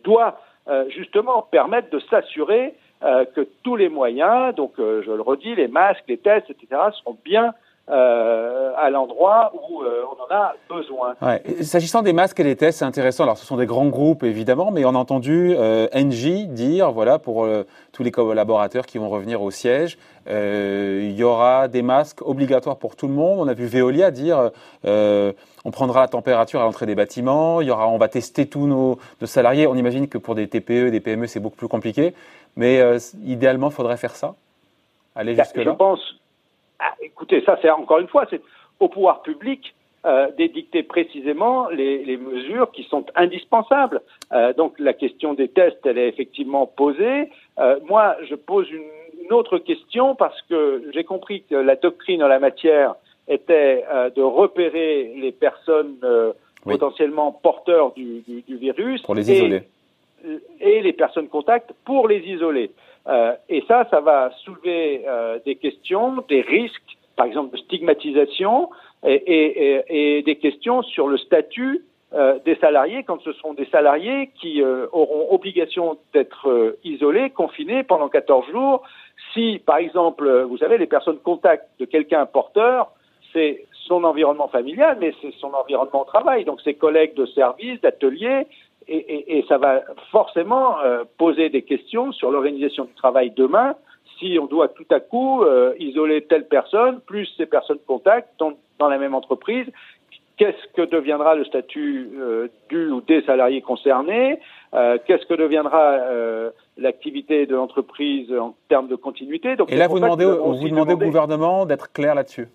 doit 0.04 0.40
euh, 0.68 0.88
justement 0.88 1.42
permettre 1.42 1.90
de 1.90 2.00
s'assurer 2.10 2.74
euh, 3.02 3.24
que 3.24 3.46
tous 3.62 3.76
les 3.76 3.88
moyens, 3.88 4.54
donc 4.54 4.72
je 4.76 5.10
le 5.10 5.20
redis, 5.20 5.54
les 5.54 5.68
masques, 5.68 6.04
les 6.08 6.18
tests, 6.18 6.50
etc., 6.50 6.80
seront 6.98 7.16
bien 7.24 7.54
euh, 7.90 8.72
à 8.80 8.90
l'endroit 8.90 9.52
où 9.54 9.82
euh, 9.82 10.02
on 10.10 10.22
en 10.22 10.34
a 10.34 10.54
besoin. 10.68 11.14
Ouais. 11.20 11.42
S'agissant 11.62 12.02
des 12.02 12.12
masques 12.12 12.40
et 12.40 12.44
des 12.44 12.56
tests, 12.56 12.78
c'est 12.78 12.84
intéressant. 12.84 13.24
Alors, 13.24 13.38
ce 13.38 13.44
sont 13.44 13.56
des 13.56 13.66
grands 13.66 13.86
groupes, 13.86 14.22
évidemment, 14.22 14.70
mais 14.70 14.84
on 14.84 14.94
a 14.94 14.98
entendu 14.98 15.54
euh, 15.56 15.86
Engie 15.94 16.46
dire, 16.46 16.90
voilà, 16.92 17.18
pour 17.18 17.44
euh, 17.44 17.66
tous 17.92 18.02
les 18.02 18.10
collaborateurs 18.10 18.86
qui 18.86 18.98
vont 18.98 19.08
revenir 19.08 19.42
au 19.42 19.50
siège, 19.50 19.98
il 20.26 21.12
y 21.12 21.24
aura 21.24 21.66
des 21.66 21.82
masques 21.82 22.22
obligatoires 22.22 22.76
pour 22.76 22.94
tout 22.94 23.08
le 23.08 23.14
monde. 23.14 23.40
On 23.40 23.48
a 23.48 23.54
vu 23.54 23.66
Veolia 23.66 24.12
dire, 24.12 24.50
on 24.84 25.70
prendra 25.72 26.02
la 26.02 26.08
température 26.08 26.60
à 26.60 26.64
l'entrée 26.64 26.86
des 26.86 26.94
bâtiments, 26.94 27.60
il 27.60 27.66
y 27.66 27.70
aura, 27.72 27.88
on 27.88 27.98
va 27.98 28.06
tester 28.06 28.46
tous 28.46 28.68
nos, 28.68 28.98
nos 29.20 29.26
salariés. 29.26 29.66
On 29.66 29.74
imagine 29.74 30.06
que 30.06 30.18
pour 30.18 30.36
des 30.36 30.46
TPE, 30.46 30.90
des 30.90 31.00
PME, 31.00 31.26
c'est 31.26 31.40
beaucoup 31.40 31.56
plus 31.56 31.66
compliqué, 31.66 32.14
mais 32.54 32.80
idéalement, 33.24 33.70
il 33.70 33.74
faudrait 33.74 33.96
faire 33.96 34.14
ça, 34.14 34.36
aller 35.16 35.34
bah, 35.34 35.42
jusque-là. 35.42 35.64
Je 35.64 35.70
pense 35.70 36.19
écoutez, 37.30 37.44
ça 37.44 37.58
c'est 37.62 37.70
encore 37.70 37.98
une 37.98 38.08
fois, 38.08 38.26
c'est 38.30 38.40
au 38.78 38.88
pouvoir 38.88 39.22
public 39.22 39.74
euh, 40.06 40.28
d'édicter 40.38 40.82
précisément 40.82 41.68
les, 41.68 42.04
les, 42.04 42.16
mesures 42.16 42.70
qui 42.70 42.84
sont 42.84 43.04
indispensables. 43.14 44.00
Euh, 44.32 44.54
donc 44.54 44.78
la 44.78 44.94
question 44.94 45.34
des 45.34 45.48
tests, 45.48 45.84
elle 45.84 45.98
est 45.98 46.08
effectivement 46.08 46.66
posée. 46.66 47.28
Euh, 47.58 47.78
moi, 47.86 48.16
je 48.28 48.34
pose 48.34 48.70
une, 48.70 48.80
une, 49.22 49.32
autre 49.32 49.58
question 49.58 50.14
parce 50.14 50.40
que 50.48 50.84
j'ai 50.94 51.04
compris 51.04 51.42
que 51.42 51.54
la 51.54 51.76
doctrine 51.76 52.22
en 52.22 52.28
la 52.28 52.38
matière 52.38 52.94
était 53.28 53.84
de 54.16 54.22
repérer 54.22 55.12
les 55.16 55.30
personnes 55.30 55.98
oui. 56.02 56.72
potentiellement 56.72 57.30
porteurs 57.30 57.92
du, 57.92 58.22
du, 58.26 58.40
du, 58.42 58.56
virus 58.56 59.02
pour 59.02 59.14
les 59.14 59.30
isoler 59.30 59.62
et, 60.60 60.78
et 60.78 60.80
les 60.80 60.92
personnes 60.92 61.28
contacts 61.28 61.72
pour 61.84 62.08
les 62.08 62.20
isoler. 62.20 62.72
Et 63.48 63.62
ça, 63.68 63.86
ça 63.88 64.00
va 64.00 64.32
soulever 64.42 65.04
des 65.44 65.54
questions, 65.54 66.24
des 66.28 66.40
risques, 66.40 66.96
par 67.20 67.26
exemple 67.26 67.54
de 67.54 67.58
stigmatisation, 67.58 68.70
et, 69.04 70.22
des 70.24 70.36
questions 70.36 70.82
sur 70.82 71.06
le 71.06 71.18
statut 71.18 71.84
euh, 72.14 72.38
des 72.46 72.54
salariés 72.56 73.02
quand 73.02 73.20
ce 73.20 73.34
sont 73.34 73.52
des 73.52 73.66
salariés 73.66 74.30
qui 74.40 74.62
euh, 74.62 74.86
auront 74.92 75.26
obligation 75.30 75.98
d'être 76.14 76.48
euh, 76.48 76.78
isolés, 76.82 77.28
confinés 77.28 77.82
pendant 77.82 78.08
14 78.08 78.46
jours. 78.50 78.84
Si, 79.34 79.60
par 79.66 79.76
exemple, 79.76 80.26
vous 80.48 80.56
savez, 80.56 80.78
les 80.78 80.86
personnes 80.86 81.18
contact 81.18 81.68
de 81.78 81.84
quelqu'un 81.84 82.24
porteur, 82.24 82.90
c'est 83.34 83.66
son 83.86 84.02
environnement 84.04 84.48
familial, 84.48 84.96
mais 84.98 85.12
c'est 85.20 85.34
son 85.40 85.52
environnement 85.52 86.00
au 86.00 86.06
travail, 86.06 86.46
donc 86.46 86.62
ses 86.62 86.72
collègues 86.72 87.12
de 87.16 87.26
service, 87.26 87.82
d'atelier, 87.82 88.46
et, 88.88 89.38
et, 89.38 89.44
ça 89.46 89.58
va 89.58 89.82
forcément 90.10 90.76
poser 91.18 91.50
des 91.50 91.62
questions 91.62 92.12
sur 92.12 92.30
l'organisation 92.30 92.84
du 92.86 92.94
travail 92.94 93.30
demain 93.30 93.76
si 94.20 94.38
on 94.38 94.46
doit 94.46 94.68
tout 94.68 94.86
à 94.90 95.00
coup 95.00 95.42
euh, 95.42 95.74
isoler 95.80 96.22
telle 96.22 96.46
personne 96.46 97.00
plus 97.00 97.26
ces 97.36 97.46
personnes 97.46 97.78
contact 97.86 98.28
dans, 98.38 98.52
dans 98.78 98.88
la 98.88 98.98
même 98.98 99.14
entreprise. 99.14 99.66
Qu'est-ce 100.36 100.72
que 100.74 100.88
deviendra 100.88 101.34
le 101.34 101.44
statut 101.44 102.12
euh, 102.18 102.48
du 102.70 102.90
ou 102.90 103.02
des 103.02 103.22
salariés 103.22 103.60
concernés 103.60 104.40
euh, 104.72 104.96
Qu'est-ce 105.06 105.26
que 105.26 105.34
deviendra 105.34 105.78
euh, 105.78 106.50
l'activité 106.78 107.44
de 107.44 107.54
l'entreprise 107.54 108.32
en 108.32 108.54
termes 108.70 108.88
de 108.88 108.96
continuité 108.96 109.56
Donc, 109.56 109.70
Et 109.70 109.76
là, 109.76 109.86
vous 109.86 110.00
demandez, 110.00 110.24
vous 110.24 110.68
demandez 110.68 110.94
au 110.94 110.98
gouvernement 110.98 111.66
d'être 111.66 111.92
clair 111.92 112.14
là-dessus 112.14 112.48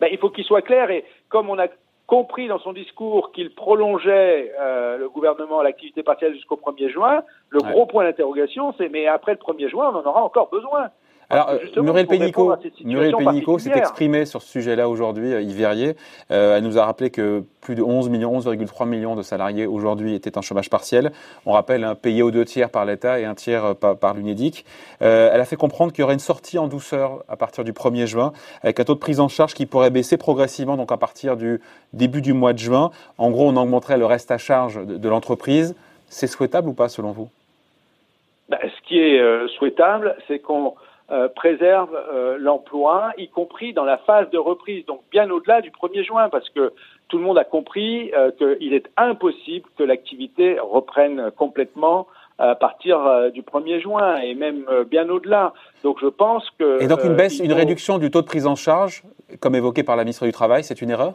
ben, 0.00 0.08
Il 0.12 0.18
faut 0.18 0.28
qu'il 0.28 0.44
soit 0.44 0.60
clair 0.60 0.90
et 0.90 1.04
comme 1.30 1.48
on 1.48 1.58
a 1.58 1.68
compris 2.08 2.48
dans 2.48 2.58
son 2.58 2.72
discours 2.72 3.32
qu'il 3.32 3.54
prolongeait 3.54 4.52
euh, 4.58 4.96
le 4.96 5.08
gouvernement 5.10 5.60
à 5.60 5.62
l'activité 5.62 6.02
partielle 6.02 6.34
jusqu'au 6.34 6.56
1er 6.56 6.88
juin, 6.90 7.22
le 7.50 7.62
ouais. 7.62 7.70
gros 7.70 7.86
point 7.86 8.04
d'interrogation, 8.04 8.74
c'est 8.78 8.88
mais 8.88 9.06
après 9.06 9.32
le 9.32 9.38
1er 9.38 9.68
juin, 9.68 9.92
on 9.92 9.98
en 9.98 10.06
aura 10.06 10.24
encore 10.24 10.48
besoin. 10.48 10.88
Alors, 11.30 11.52
Muriel 11.76 12.06
Pénicaud, 12.06 12.54
Muriel 12.84 13.14
Pénicaud 13.14 13.58
s'est 13.58 13.76
exprimée 13.76 14.24
sur 14.24 14.40
ce 14.40 14.48
sujet-là 14.48 14.88
aujourd'hui, 14.88 15.34
euh, 15.34 15.42
Yves 15.42 15.94
Euh, 16.30 16.56
elle 16.56 16.64
nous 16.64 16.78
a 16.78 16.86
rappelé 16.86 17.10
que 17.10 17.44
plus 17.60 17.74
de 17.74 17.82
11 17.82 18.08
millions, 18.08 18.38
11,3 18.38 18.88
millions 18.88 19.14
de 19.14 19.22
salariés 19.22 19.66
aujourd'hui 19.66 20.14
étaient 20.14 20.38
en 20.38 20.42
chômage 20.42 20.70
partiel. 20.70 21.12
On 21.44 21.52
rappelle, 21.52 21.84
un 21.84 21.94
payé 21.94 22.22
aux 22.22 22.30
deux 22.30 22.46
tiers 22.46 22.70
par 22.70 22.86
l'État 22.86 23.20
et 23.20 23.26
un 23.26 23.34
tiers 23.34 23.62
euh, 23.62 23.74
par, 23.74 23.98
par 23.98 24.14
l'UNEDIC. 24.14 24.64
Euh, 25.02 25.30
elle 25.30 25.40
a 25.40 25.44
fait 25.44 25.56
comprendre 25.56 25.92
qu'il 25.92 26.00
y 26.00 26.04
aurait 26.04 26.14
une 26.14 26.18
sortie 26.18 26.58
en 26.58 26.66
douceur 26.66 27.22
à 27.28 27.36
partir 27.36 27.62
du 27.62 27.72
1er 27.72 28.06
juin, 28.06 28.32
avec 28.62 28.80
un 28.80 28.84
taux 28.84 28.94
de 28.94 28.98
prise 28.98 29.20
en 29.20 29.28
charge 29.28 29.52
qui 29.52 29.66
pourrait 29.66 29.90
baisser 29.90 30.16
progressivement, 30.16 30.78
donc 30.78 30.92
à 30.92 30.96
partir 30.96 31.36
du 31.36 31.60
début 31.92 32.22
du 32.22 32.32
mois 32.32 32.54
de 32.54 32.58
juin. 32.58 32.90
En 33.18 33.30
gros, 33.30 33.46
on 33.46 33.56
augmenterait 33.56 33.98
le 33.98 34.06
reste 34.06 34.30
à 34.30 34.38
charge 34.38 34.82
de, 34.86 34.96
de 34.96 35.08
l'entreprise. 35.10 35.76
C'est 36.08 36.26
souhaitable 36.26 36.70
ou 36.70 36.72
pas, 36.72 36.88
selon 36.88 37.12
vous? 37.12 37.28
Ben, 38.48 38.58
Ce 38.62 38.88
qui 38.88 38.98
est 38.98 39.20
euh, 39.20 39.46
souhaitable, 39.58 40.16
c'est 40.26 40.38
qu'on 40.38 40.72
euh, 41.10 41.26
préserve 41.28 41.96
euh, 42.12 42.36
l'emploi, 42.38 43.12
y 43.16 43.28
compris 43.28 43.72
dans 43.72 43.86
la 43.86 43.96
phase 43.96 44.28
de 44.28 44.36
reprise, 44.36 44.84
donc 44.84 45.00
bien 45.10 45.30
au-delà 45.30 45.62
du 45.62 45.70
1er 45.70 46.04
juin, 46.04 46.28
parce 46.28 46.50
que 46.50 46.74
tout 47.08 47.16
le 47.16 47.24
monde 47.24 47.38
a 47.38 47.44
compris 47.44 48.12
euh, 48.14 48.30
qu'il 48.32 48.74
est 48.74 48.90
impossible 48.98 49.66
que 49.78 49.84
l'activité 49.84 50.58
reprenne 50.60 51.30
complètement 51.30 52.08
à 52.38 52.54
partir 52.54 53.32
du 53.32 53.40
1er 53.40 53.80
juin 53.80 54.18
et 54.18 54.34
même 54.34 54.64
bien 54.88 55.08
au-delà. 55.08 55.54
Donc 55.82 55.96
je 56.00 56.06
pense 56.06 56.44
que... 56.58 56.80
Et 56.80 56.86
donc 56.86 57.02
une 57.02 57.16
baisse, 57.16 57.40
une 57.40 57.50
faut... 57.50 57.56
réduction 57.56 57.98
du 57.98 58.10
taux 58.10 58.20
de 58.20 58.26
prise 58.26 58.46
en 58.46 58.54
charge, 58.54 59.02
comme 59.40 59.54
évoqué 59.54 59.82
par 59.82 59.96
la 59.96 60.04
ministre 60.04 60.26
du 60.26 60.30
Travail, 60.30 60.62
c'est 60.62 60.80
une 60.82 60.90
erreur? 60.90 61.14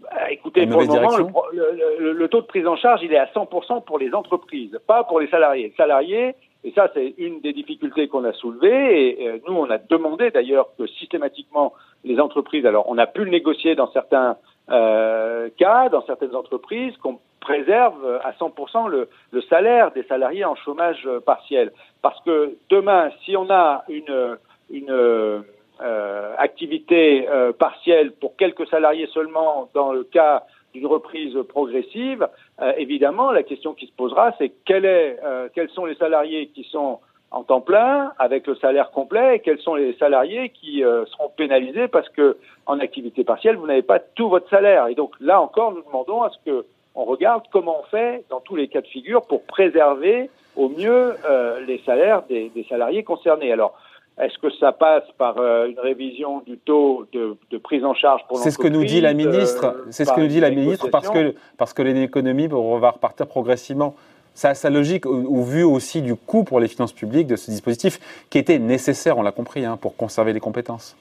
Bah, 0.00 0.30
Écoutez, 0.30 0.66
pour 0.68 0.80
le 0.80 0.86
moment, 0.86 1.16
le, 1.52 1.98
le, 1.98 2.12
le, 2.12 2.28
taux 2.28 2.40
de 2.40 2.46
prise 2.46 2.66
en 2.66 2.76
charge, 2.76 3.00
il 3.02 3.12
est 3.12 3.18
à 3.18 3.26
100% 3.26 3.84
pour 3.84 3.98
les 3.98 4.14
entreprises, 4.14 4.78
pas 4.86 5.04
pour 5.04 5.20
les 5.20 5.26
salariés. 5.28 5.64
Les 5.64 5.74
salariés, 5.76 6.36
et 6.64 6.72
ça, 6.72 6.90
c'est 6.94 7.14
une 7.18 7.40
des 7.40 7.52
difficultés 7.52 8.08
qu'on 8.08 8.24
a 8.24 8.32
soulevées. 8.32 9.22
Et 9.22 9.28
euh, 9.28 9.38
nous, 9.48 9.54
on 9.54 9.68
a 9.70 9.78
demandé 9.78 10.30
d'ailleurs 10.30 10.68
que 10.78 10.86
systématiquement 10.86 11.72
les 12.04 12.20
entreprises, 12.20 12.66
alors 12.66 12.84
on 12.88 12.98
a 12.98 13.06
pu 13.06 13.24
le 13.24 13.30
négocier 13.30 13.74
dans 13.74 13.90
certains 13.92 14.36
euh, 14.70 15.48
cas, 15.58 15.88
dans 15.88 16.04
certaines 16.06 16.36
entreprises, 16.36 16.96
qu'on 16.98 17.18
préserve 17.40 18.20
à 18.22 18.30
100% 18.32 18.88
le, 18.88 19.08
le, 19.32 19.42
salaire 19.42 19.90
des 19.90 20.04
salariés 20.04 20.44
en 20.44 20.54
chômage 20.54 21.08
partiel. 21.26 21.72
Parce 22.00 22.20
que 22.22 22.56
demain, 22.70 23.10
si 23.24 23.36
on 23.36 23.50
a 23.50 23.82
une, 23.88 24.38
une 24.70 25.42
euh, 25.80 26.34
activité 26.38 27.26
euh, 27.28 27.52
partielle 27.52 28.12
pour 28.12 28.36
quelques 28.36 28.68
salariés 28.68 29.08
seulement 29.12 29.68
dans 29.74 29.92
le 29.92 30.04
cas 30.04 30.44
d'une 30.72 30.86
reprise 30.86 31.36
progressive, 31.48 32.26
euh, 32.60 32.72
évidemment, 32.76 33.30
la 33.30 33.42
question 33.42 33.74
qui 33.74 33.86
se 33.86 33.92
posera, 33.92 34.34
c'est 34.38 34.52
quel 34.64 34.84
euh, 34.86 35.48
quels 35.54 35.70
sont 35.70 35.84
les 35.84 35.94
salariés 35.96 36.48
qui 36.48 36.64
sont 36.64 37.00
en 37.30 37.44
temps 37.44 37.60
plein 37.60 38.12
avec 38.18 38.46
le 38.46 38.54
salaire 38.56 38.90
complet 38.90 39.36
et 39.36 39.38
quels 39.40 39.58
sont 39.58 39.74
les 39.74 39.94
salariés 39.94 40.50
qui 40.50 40.84
euh, 40.84 41.06
seront 41.06 41.30
pénalisés 41.30 41.88
parce 41.88 42.08
que 42.10 42.36
en 42.66 42.78
activité 42.78 43.24
partielle, 43.24 43.56
vous 43.56 43.66
n'avez 43.66 43.82
pas 43.82 43.98
tout 43.98 44.28
votre 44.28 44.48
salaire. 44.50 44.86
Et 44.88 44.94
donc 44.94 45.14
là 45.20 45.40
encore, 45.40 45.72
nous 45.72 45.82
demandons 45.82 46.22
à 46.22 46.30
ce 46.30 46.36
que 46.44 46.66
on 46.94 47.04
regarde 47.04 47.44
comment 47.50 47.80
on 47.80 47.84
fait 47.84 48.24
dans 48.28 48.40
tous 48.40 48.54
les 48.56 48.68
cas 48.68 48.82
de 48.82 48.86
figure 48.86 49.22
pour 49.22 49.44
préserver 49.44 50.28
au 50.56 50.68
mieux 50.68 51.14
euh, 51.24 51.60
les 51.66 51.78
salaires 51.86 52.22
des, 52.28 52.50
des 52.50 52.64
salariés 52.64 53.02
concernés. 53.02 53.50
Alors, 53.50 53.78
est-ce 54.20 54.38
que 54.38 54.50
ça 54.60 54.72
passe 54.72 55.04
par 55.16 55.38
euh, 55.38 55.68
une 55.68 55.80
révision 55.80 56.40
du 56.40 56.58
taux 56.58 57.06
de, 57.12 57.36
de 57.50 57.58
prise 57.58 57.84
en 57.84 57.94
charge 57.94 58.22
pour 58.28 58.38
C'est 58.38 58.50
ce 58.50 58.58
que 58.58 58.68
nous 58.68 58.84
dit 58.84 59.00
la 59.00 59.14
ministre. 59.14 59.64
Euh, 59.64 59.86
c'est 59.90 60.04
ce 60.04 60.12
que 60.12 60.20
nous 60.20 60.26
dit 60.26 60.40
la 60.40 60.50
ministre 60.50 60.88
parce 60.90 61.08
que 61.08 61.34
parce 61.56 61.72
que 61.72 61.82
l'économie 61.82 62.46
va 62.46 62.90
repartir 62.90 63.26
progressivement. 63.26 63.94
Ça 64.34 64.50
a 64.50 64.54
sa 64.54 64.70
logique 64.70 65.04
au, 65.04 65.14
au, 65.14 65.42
vu 65.42 65.62
aussi 65.62 66.00
du 66.00 66.14
coût 66.14 66.42
pour 66.42 66.58
les 66.58 66.68
finances 66.68 66.92
publiques 66.94 67.26
de 67.26 67.36
ce 67.36 67.50
dispositif 67.50 67.98
qui 68.30 68.38
était 68.38 68.58
nécessaire, 68.58 69.18
on 69.18 69.22
l'a 69.22 69.32
compris, 69.32 69.66
hein, 69.66 69.76
pour 69.76 69.94
conserver 69.94 70.32
les 70.32 70.40
compétences. 70.40 70.96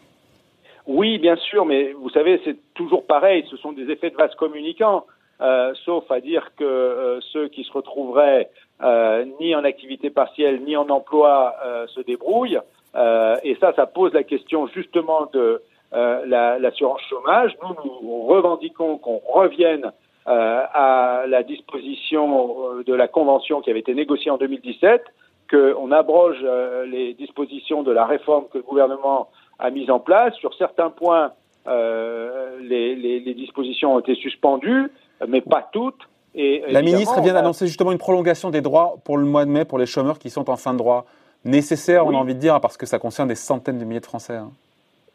Oui, 0.85 1.17
bien 1.17 1.37
sûr, 1.37 1.65
mais 1.65 1.93
vous 1.93 2.09
savez, 2.09 2.41
c'est 2.43 2.57
toujours 2.73 3.05
pareil. 3.05 3.45
Ce 3.49 3.55
sont 3.57 3.71
des 3.71 3.89
effets 3.89 4.09
de 4.09 4.15
vase 4.15 4.35
communicant. 4.35 5.05
Euh, 5.41 5.73
sauf 5.85 6.09
à 6.11 6.19
dire 6.19 6.51
que 6.55 6.63
euh, 6.63 7.19
ceux 7.33 7.47
qui 7.47 7.63
se 7.63 7.71
retrouveraient 7.71 8.51
euh, 8.83 9.25
ni 9.39 9.55
en 9.55 9.63
activité 9.63 10.11
partielle 10.11 10.61
ni 10.61 10.75
en 10.75 10.87
emploi 10.89 11.55
se 11.87 12.01
débrouillent. 12.01 12.59
Et 12.95 13.57
ça, 13.59 13.73
ça 13.75 13.85
pose 13.85 14.13
la 14.13 14.23
question 14.23 14.67
justement 14.67 15.29
de 15.33 15.61
l'assurance 15.91 17.01
chômage. 17.09 17.57
Nous, 17.63 17.75
nous 18.03 18.25
revendiquons 18.25 18.97
qu'on 18.97 19.21
revienne 19.33 19.91
à 20.25 21.23
la 21.27 21.43
disposition 21.43 22.81
de 22.85 22.93
la 22.93 23.07
convention 23.07 23.61
qui 23.61 23.69
avait 23.69 23.79
été 23.79 23.93
négociée 23.93 24.31
en 24.31 24.37
2017, 24.37 25.03
qu'on 25.49 25.91
abroge 25.91 26.45
les 26.87 27.13
dispositions 27.13 27.83
de 27.83 27.91
la 27.91 28.05
réforme 28.05 28.45
que 28.51 28.57
le 28.57 28.63
gouvernement 28.63 29.29
a 29.61 29.69
mise 29.69 29.89
en 29.89 29.99
place. 29.99 30.33
Sur 30.35 30.53
certains 30.55 30.89
points, 30.89 31.31
euh, 31.67 32.57
les, 32.61 32.95
les, 32.95 33.19
les, 33.19 33.33
dispositions 33.33 33.95
ont 33.95 33.99
été 33.99 34.15
suspendues, 34.15 34.91
mais 35.27 35.41
pas 35.41 35.69
toutes. 35.71 35.99
Et 36.33 36.63
la 36.67 36.81
ministre 36.81 37.21
vient 37.21 37.33
d'annoncer 37.33 37.67
justement 37.67 37.91
une 37.91 37.97
prolongation 37.97 38.49
des 38.49 38.61
droits 38.61 38.95
pour 39.03 39.17
le 39.17 39.25
mois 39.25 39.45
de 39.45 39.51
mai 39.51 39.65
pour 39.65 39.77
les 39.77 39.85
chômeurs 39.85 40.17
qui 40.17 40.29
sont 40.29 40.49
en 40.49 40.55
fin 40.55 40.73
de 40.73 40.79
droit. 40.79 41.05
Nécessaire, 41.43 42.05
on 42.05 42.11
a 42.11 42.17
envie 42.17 42.35
de 42.35 42.39
dire, 42.39 42.61
parce 42.61 42.77
que 42.77 42.85
ça 42.85 42.99
concerne 42.99 43.27
des 43.27 43.35
centaines 43.35 43.79
de 43.79 43.85
milliers 43.85 43.99
de 43.99 44.05
Français. 44.05 44.35
Hein. 44.35 44.51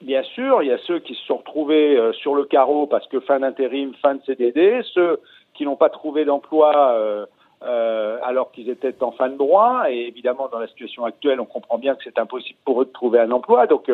Bien 0.03 0.23
sûr, 0.23 0.63
il 0.63 0.69
y 0.69 0.73
a 0.73 0.79
ceux 0.87 0.99
qui 0.99 1.15
se 1.15 1.25
sont 1.25 1.39
retrouvés 1.39 1.97
euh, 1.97 2.13
sur 2.13 2.35
le 2.35 2.45
carreau 2.45 2.87
parce 2.87 3.07
que 3.07 3.19
fin 3.21 3.41
d'intérim, 3.41 3.95
fin 4.03 4.17
de 4.17 4.23
CDD, 4.27 4.83
ceux 4.93 5.21
qui 5.55 5.65
n'ont 5.65 5.77
pas 5.77 5.89
trouvé 5.89 6.27
d'emploi 6.27 6.91
euh, 6.91 7.25
euh, 7.63 8.19
alors 8.23 8.53
qu'ils 8.53 8.69
étaient 8.69 9.03
en 9.03 9.13
fin 9.13 9.31
de 9.31 9.37
droit. 9.37 9.85
Et 9.89 10.09
évidemment, 10.09 10.49
dans 10.53 10.59
la 10.59 10.67
situation 10.67 11.07
actuelle, 11.07 11.41
on 11.41 11.47
comprend 11.47 11.79
bien 11.79 11.95
que 11.95 12.05
c'est 12.05 12.19
impossible 12.19 12.59
pour 12.65 12.83
eux 12.83 12.85
de 12.85 12.93
trouver 12.93 13.21
un 13.21 13.31
emploi. 13.31 13.67
Donc, 13.67 13.91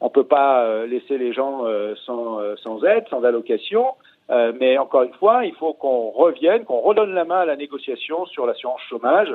on 0.00 0.04
ne 0.04 0.10
peut 0.10 0.24
pas 0.24 0.84
laisser 0.84 1.16
les 1.16 1.32
gens 1.32 1.64
sans, 2.04 2.38
sans 2.56 2.84
aide, 2.84 3.04
sans 3.08 3.24
allocation. 3.24 3.86
mais 4.28 4.76
encore 4.76 5.04
une 5.04 5.14
fois, 5.14 5.46
il 5.46 5.54
faut 5.54 5.72
qu'on 5.72 6.10
revienne, 6.10 6.64
qu'on 6.64 6.80
redonne 6.80 7.14
la 7.14 7.24
main 7.24 7.40
à 7.40 7.46
la 7.46 7.56
négociation 7.56 8.26
sur 8.26 8.44
l'assurance 8.44 8.82
chômage, 8.90 9.34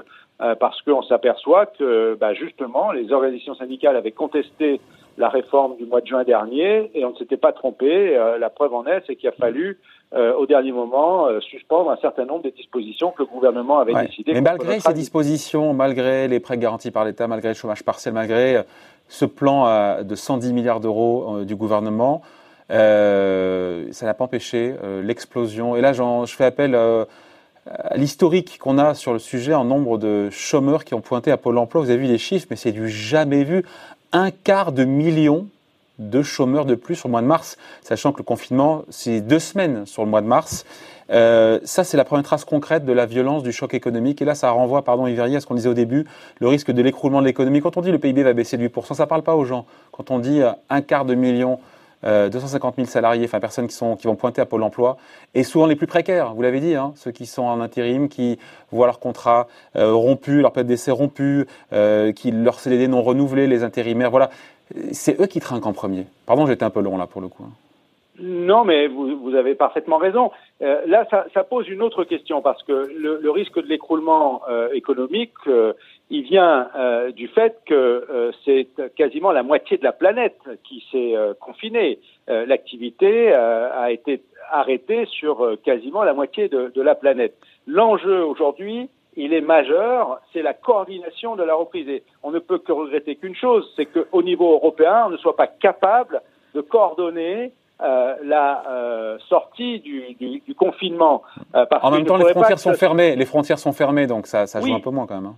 parce 0.59 0.81
qu'on 0.81 1.03
s'aperçoit 1.03 1.67
que, 1.67 2.17
bah, 2.19 2.33
justement, 2.33 2.91
les 2.91 3.11
organisations 3.11 3.55
syndicales 3.55 3.95
avaient 3.95 4.11
contesté 4.11 4.81
la 5.17 5.29
réforme 5.29 5.77
du 5.77 5.85
mois 5.85 6.01
de 6.01 6.07
juin 6.07 6.23
dernier 6.23 6.89
et 6.95 7.05
on 7.05 7.11
ne 7.11 7.15
s'était 7.15 7.37
pas 7.37 7.51
trompé. 7.51 8.17
la 8.39 8.49
preuve 8.49 8.73
en 8.73 8.85
est, 8.85 9.03
c'est 9.05 9.15
qu'il 9.15 9.29
a 9.29 9.33
fallu 9.33 9.77
euh, 10.13 10.33
au 10.33 10.45
dernier 10.45 10.73
moment, 10.73 11.27
euh, 11.27 11.39
suspendre 11.39 11.89
un 11.89 11.95
certain 11.95 12.25
nombre 12.25 12.43
des 12.43 12.51
dispositions 12.51 13.11
que 13.11 13.23
le 13.23 13.27
gouvernement 13.27 13.79
avait 13.79 13.93
décidées. 13.93 14.33
Mais 14.33 14.41
malgré 14.41 14.81
ces 14.81 14.93
dispositions, 14.93 15.73
malgré 15.73 16.27
les 16.27 16.41
prêts 16.41 16.57
garantis 16.57 16.91
par 16.91 17.05
l'État, 17.05 17.29
malgré 17.29 17.47
le 17.47 17.53
chômage 17.53 17.81
partiel, 17.83 18.13
malgré 18.13 18.57
euh, 18.57 18.63
ce 19.07 19.23
plan 19.23 20.03
de 20.03 20.15
110 20.15 20.51
milliards 20.51 20.81
d'euros 20.81 21.43
du 21.45 21.55
gouvernement, 21.55 22.21
ça 22.69 24.05
n'a 24.05 24.13
pas 24.13 24.23
empêché 24.23 24.73
l'explosion. 25.03 25.75
Et 25.75 25.81
là, 25.81 25.91
je 25.91 26.33
fais 26.33 26.45
appel 26.45 26.77
l'historique 27.95 28.57
qu'on 28.59 28.77
a 28.77 28.93
sur 28.93 29.13
le 29.13 29.19
sujet 29.19 29.53
en 29.53 29.63
nombre 29.63 29.97
de 29.97 30.29
chômeurs 30.31 30.83
qui 30.83 30.93
ont 30.93 31.01
pointé 31.01 31.31
à 31.31 31.37
Pôle 31.37 31.57
emploi. 31.57 31.81
Vous 31.81 31.89
avez 31.89 31.99
vu 31.99 32.07
les 32.07 32.17
chiffres, 32.17 32.47
mais 32.49 32.55
c'est 32.55 32.71
du 32.71 32.89
jamais 32.89 33.43
vu. 33.43 33.63
Un 34.11 34.31
quart 34.31 34.71
de 34.71 34.83
million 34.83 35.47
de 35.99 36.23
chômeurs 36.23 36.65
de 36.65 36.75
plus 36.75 36.95
sur 36.95 37.07
le 37.07 37.11
mois 37.11 37.21
de 37.21 37.27
mars, 37.27 37.57
sachant 37.83 38.11
que 38.11 38.17
le 38.17 38.23
confinement, 38.23 38.83
c'est 38.89 39.21
deux 39.21 39.39
semaines 39.39 39.85
sur 39.85 40.03
le 40.03 40.09
mois 40.09 40.21
de 40.21 40.27
mars. 40.27 40.65
Euh, 41.11 41.59
ça, 41.63 41.83
c'est 41.83 41.97
la 41.97 42.05
première 42.05 42.23
trace 42.23 42.45
concrète 42.45 42.85
de 42.85 42.93
la 42.93 43.05
violence 43.05 43.43
du 43.43 43.51
choc 43.51 43.73
économique. 43.73 44.21
Et 44.21 44.25
là, 44.25 44.33
ça 44.33 44.49
renvoie, 44.51 44.83
pardon, 44.83 45.05
Yves 45.07 45.19
à 45.19 45.39
ce 45.39 45.45
qu'on 45.45 45.55
disait 45.55 45.69
au 45.69 45.73
début, 45.73 46.05
le 46.39 46.47
risque 46.47 46.71
de 46.71 46.81
l'écroulement 46.81 47.21
de 47.21 47.27
l'économie. 47.27 47.61
Quand 47.61 47.77
on 47.77 47.81
dit 47.81 47.91
le 47.91 47.99
PIB 47.99 48.23
va 48.23 48.33
baisser 48.33 48.57
de 48.57 48.67
8%, 48.67 48.95
ça 48.95 49.03
ne 49.03 49.09
parle 49.09 49.21
pas 49.21 49.35
aux 49.35 49.45
gens. 49.45 49.65
Quand 49.91 50.09
on 50.09 50.19
dit 50.19 50.41
euh, 50.41 50.51
un 50.69 50.81
quart 50.81 51.05
de 51.05 51.13
million, 51.13 51.59
250 52.03 52.73
euh, 52.73 52.75
000 52.83 52.87
salariés, 52.87 53.25
enfin 53.25 53.39
personnes 53.39 53.67
qui, 53.67 53.75
sont, 53.75 53.95
qui 53.95 54.07
vont 54.07 54.15
pointer 54.15 54.41
à 54.41 54.45
Pôle 54.45 54.63
emploi, 54.63 54.97
et 55.33 55.43
souvent 55.43 55.65
les 55.65 55.75
plus 55.75 55.87
précaires, 55.87 56.33
vous 56.33 56.41
l'avez 56.41 56.59
dit, 56.59 56.75
hein, 56.75 56.93
ceux 56.95 57.11
qui 57.11 57.25
sont 57.25 57.43
en 57.43 57.61
intérim, 57.61 58.09
qui 58.09 58.39
voient 58.71 58.87
leur 58.87 58.99
contrat 58.99 59.47
rompu, 59.75 60.41
leur 60.41 60.51
période 60.51 60.67
d'essai 60.67 60.91
rompue, 60.91 61.47
qui 62.15 62.31
leur 62.31 62.59
CDD 62.59 62.87
non 62.87 63.01
renouvelé, 63.01 63.47
les 63.47 63.63
intérimaires, 63.63 64.11
voilà 64.11 64.29
c'est 64.91 65.19
eux 65.19 65.25
qui 65.25 65.39
trinquent 65.39 65.65
en 65.65 65.73
premier. 65.73 66.07
Pardon, 66.25 66.45
j'étais 66.45 66.63
un 66.63 66.69
peu 66.69 66.81
long 66.81 66.97
là 66.97 67.07
pour 67.07 67.21
le 67.21 67.27
coup. 67.27 67.45
Non, 68.21 68.65
mais 68.65 68.87
vous, 68.87 69.33
avez 69.35 69.55
parfaitement 69.55 69.97
raison. 69.97 70.31
Euh, 70.61 70.81
là, 70.85 71.07
ça, 71.33 71.43
pose 71.43 71.67
une 71.67 71.81
autre 71.81 72.03
question 72.03 72.41
parce 72.41 72.61
que 72.63 72.71
le, 72.71 73.31
risque 73.31 73.59
de 73.59 73.67
l'écroulement 73.67 74.41
euh, 74.47 74.69
économique, 74.73 75.33
euh, 75.47 75.73
il 76.11 76.23
vient 76.23 76.69
du 77.15 77.27
fait 77.29 77.57
que 77.65 78.31
c'est 78.43 78.67
quasiment 78.95 79.31
la 79.31 79.43
moitié 79.43 79.77
de 79.77 79.83
la 79.83 79.93
planète 79.93 80.37
qui 80.65 80.83
s'est 80.91 81.15
confinée. 81.39 81.99
L'activité 82.27 83.31
a 83.33 83.89
été 83.91 84.21
arrêtée 84.51 85.05
sur 85.05 85.55
quasiment 85.63 86.03
la 86.03 86.11
moitié 86.13 86.49
de 86.49 86.81
la 86.81 86.95
planète. 86.95 87.35
L'enjeu 87.65 88.25
aujourd'hui, 88.25 88.89
il 89.15 89.33
est 89.33 89.41
majeur, 89.41 90.19
c'est 90.33 90.41
la 90.41 90.53
coordination 90.53 91.37
de 91.37 91.43
la 91.43 91.55
reprise. 91.55 91.87
Et 91.87 92.03
on 92.23 92.31
ne 92.31 92.39
peut 92.39 92.59
que 92.59 92.73
regretter 92.73 93.15
qu'une 93.15 93.35
chose, 93.35 93.71
c'est 93.77 93.85
qu'au 93.85 94.21
niveau 94.21 94.51
européen, 94.51 95.05
on 95.07 95.11
ne 95.11 95.17
soit 95.17 95.37
pas 95.37 95.47
capable 95.47 96.21
de 96.53 96.59
coordonner 96.59 97.53
euh, 97.81 98.15
la 98.23 98.63
euh, 98.69 99.17
sortie 99.27 99.79
du, 99.79 100.13
du, 100.19 100.39
du 100.39 100.55
confinement. 100.55 101.23
Euh, 101.55 101.65
parce 101.65 101.83
en 101.83 101.91
même 101.91 102.05
temps, 102.05 102.17
les 102.17 102.31
frontières 102.31 102.59
sont 102.59 102.73
fermées. 102.73 103.15
Les 103.15 103.25
frontières 103.25 103.59
sont 103.59 103.73
fermées, 103.73 104.07
donc 104.07 104.27
ça, 104.27 104.47
ça 104.47 104.61
joue 104.61 104.73
un 104.73 104.79
peu 104.79 104.91
moins 104.91 105.07
quand 105.07 105.15
même. 105.15 105.27
Hein. 105.27 105.35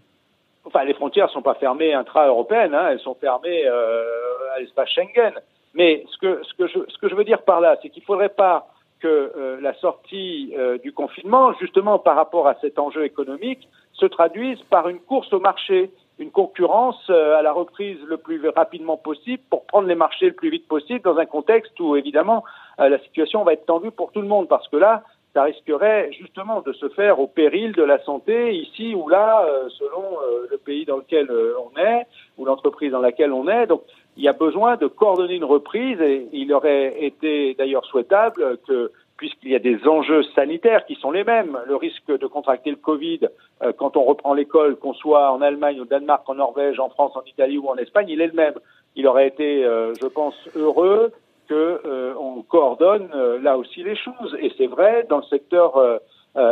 Enfin, 0.65 0.83
les 0.85 0.93
frontières 0.93 1.27
ne 1.27 1.31
sont 1.31 1.41
pas 1.41 1.55
fermées 1.55 1.93
intra-européennes, 1.93 2.73
hein, 2.73 2.87
elles 2.89 2.99
sont 2.99 3.15
fermées 3.15 3.67
à 3.67 4.59
l'espace 4.59 4.89
Schengen. 4.89 5.33
Mais 5.73 6.05
ce 6.11 6.17
que, 6.17 6.41
ce, 6.43 6.53
que 6.53 6.67
je, 6.67 6.79
ce 6.87 6.97
que 6.99 7.09
je 7.09 7.15
veux 7.15 7.23
dire 7.23 7.41
par 7.41 7.59
là, 7.59 7.77
c'est 7.81 7.89
qu'il 7.89 8.01
ne 8.01 8.05
faudrait 8.05 8.29
pas 8.29 8.67
que 9.03 9.33
euh, 9.35 9.59
la 9.59 9.73
sortie 9.75 10.53
euh, 10.57 10.77
du 10.77 10.93
confinement, 10.93 11.53
justement 11.59 11.99
par 11.99 12.15
rapport 12.15 12.47
à 12.47 12.55
cet 12.61 12.79
enjeu 12.79 13.03
économique, 13.03 13.67
se 13.91 14.05
traduise 14.05 14.59
par 14.69 14.87
une 14.87 14.99
course 14.99 15.31
au 15.33 15.39
marché, 15.39 15.91
une 16.19 16.31
concurrence 16.31 17.01
euh, 17.09 17.37
à 17.37 17.41
la 17.41 17.51
reprise 17.51 17.97
le 18.05 18.17
plus 18.17 18.47
rapidement 18.49 18.97
possible 18.97 19.41
pour 19.49 19.65
prendre 19.65 19.87
les 19.87 19.95
marchés 19.95 20.27
le 20.27 20.33
plus 20.33 20.49
vite 20.49 20.67
possible 20.67 21.01
dans 21.01 21.17
un 21.17 21.25
contexte 21.25 21.79
où 21.79 21.95
évidemment 21.95 22.43
la 22.77 22.97
situation 22.99 23.43
va 23.43 23.53
être 23.53 23.67
tendue 23.67 23.91
pour 23.91 24.11
tout 24.11 24.21
le 24.21 24.27
monde 24.27 24.47
parce 24.47 24.67
que 24.67 24.77
là, 24.77 25.03
ça 25.35 25.43
risquerait 25.43 26.11
justement 26.11 26.61
de 26.61 26.73
se 26.73 26.89
faire 26.89 27.19
au 27.19 27.27
péril 27.27 27.73
de 27.73 27.83
la 27.83 28.03
santé 28.03 28.55
ici 28.55 28.95
ou 28.95 29.07
là, 29.09 29.45
selon 29.69 30.17
le 30.49 30.57
pays 30.57 30.83
dans 30.85 30.97
lequel 30.97 31.29
on 31.31 31.79
est 31.79 32.07
ou 32.37 32.45
l'entreprise 32.45 32.91
dans 32.91 32.99
laquelle 32.99 33.31
on 33.31 33.47
est. 33.47 33.67
Donc 33.67 33.83
il 34.17 34.23
y 34.23 34.27
a 34.27 34.33
besoin 34.33 34.75
de 34.75 34.87
coordonner 34.87 35.35
une 35.35 35.43
reprise 35.43 35.99
et 36.01 36.27
il 36.33 36.51
aurait 36.53 37.03
été 37.03 37.53
d'ailleurs 37.55 37.85
souhaitable 37.85 38.57
que 38.67 38.91
puisqu'il 39.17 39.51
y 39.51 39.55
a 39.55 39.59
des 39.59 39.87
enjeux 39.87 40.23
sanitaires 40.35 40.85
qui 40.85 40.95
sont 40.95 41.11
les 41.11 41.23
mêmes, 41.23 41.57
le 41.65 41.75
risque 41.75 42.07
de 42.07 42.27
contracter 42.27 42.71
le 42.71 42.77
Covid 42.77 43.21
euh, 43.61 43.71
quand 43.77 43.95
on 43.95 44.03
reprend 44.03 44.33
l'école, 44.33 44.75
qu'on 44.75 44.93
soit 44.93 45.31
en 45.31 45.41
Allemagne, 45.41 45.79
au 45.79 45.85
Danemark, 45.85 46.27
en 46.27 46.35
Norvège, 46.35 46.79
en 46.79 46.89
France, 46.89 47.13
en 47.15 47.23
Italie 47.25 47.57
ou 47.57 47.67
en 47.69 47.75
Espagne, 47.75 48.07
il 48.09 48.21
est 48.21 48.27
le 48.27 48.33
même. 48.33 48.55
Il 48.95 49.07
aurait 49.07 49.27
été, 49.27 49.63
euh, 49.63 49.93
je 50.01 50.07
pense, 50.07 50.35
heureux 50.55 51.11
qu'on 51.47 51.55
euh, 51.55 52.13
coordonne 52.47 53.09
là 53.41 53.57
aussi 53.57 53.83
les 53.83 53.95
choses. 53.95 54.37
Et 54.39 54.51
c'est 54.57 54.67
vrai 54.67 55.05
dans 55.09 55.17
le 55.17 55.23
secteur 55.23 55.99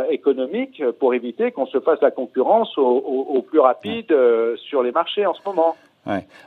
économique 0.10 0.84
pour 1.00 1.13
éviter 1.13 1.52
qu'on 1.52 1.65
se 1.65 1.80
fasse 1.80 2.02
la 2.02 2.12
concurrence 2.12 2.78
au, 2.78 2.84
au 2.84 3.41
plus 3.41 3.60
rapide 3.60 4.13
sur 4.58 4.84
les 4.84 4.91
marchés 4.91 5.26
en 5.26 5.34
ce 5.34 5.41
moment. 5.45 5.76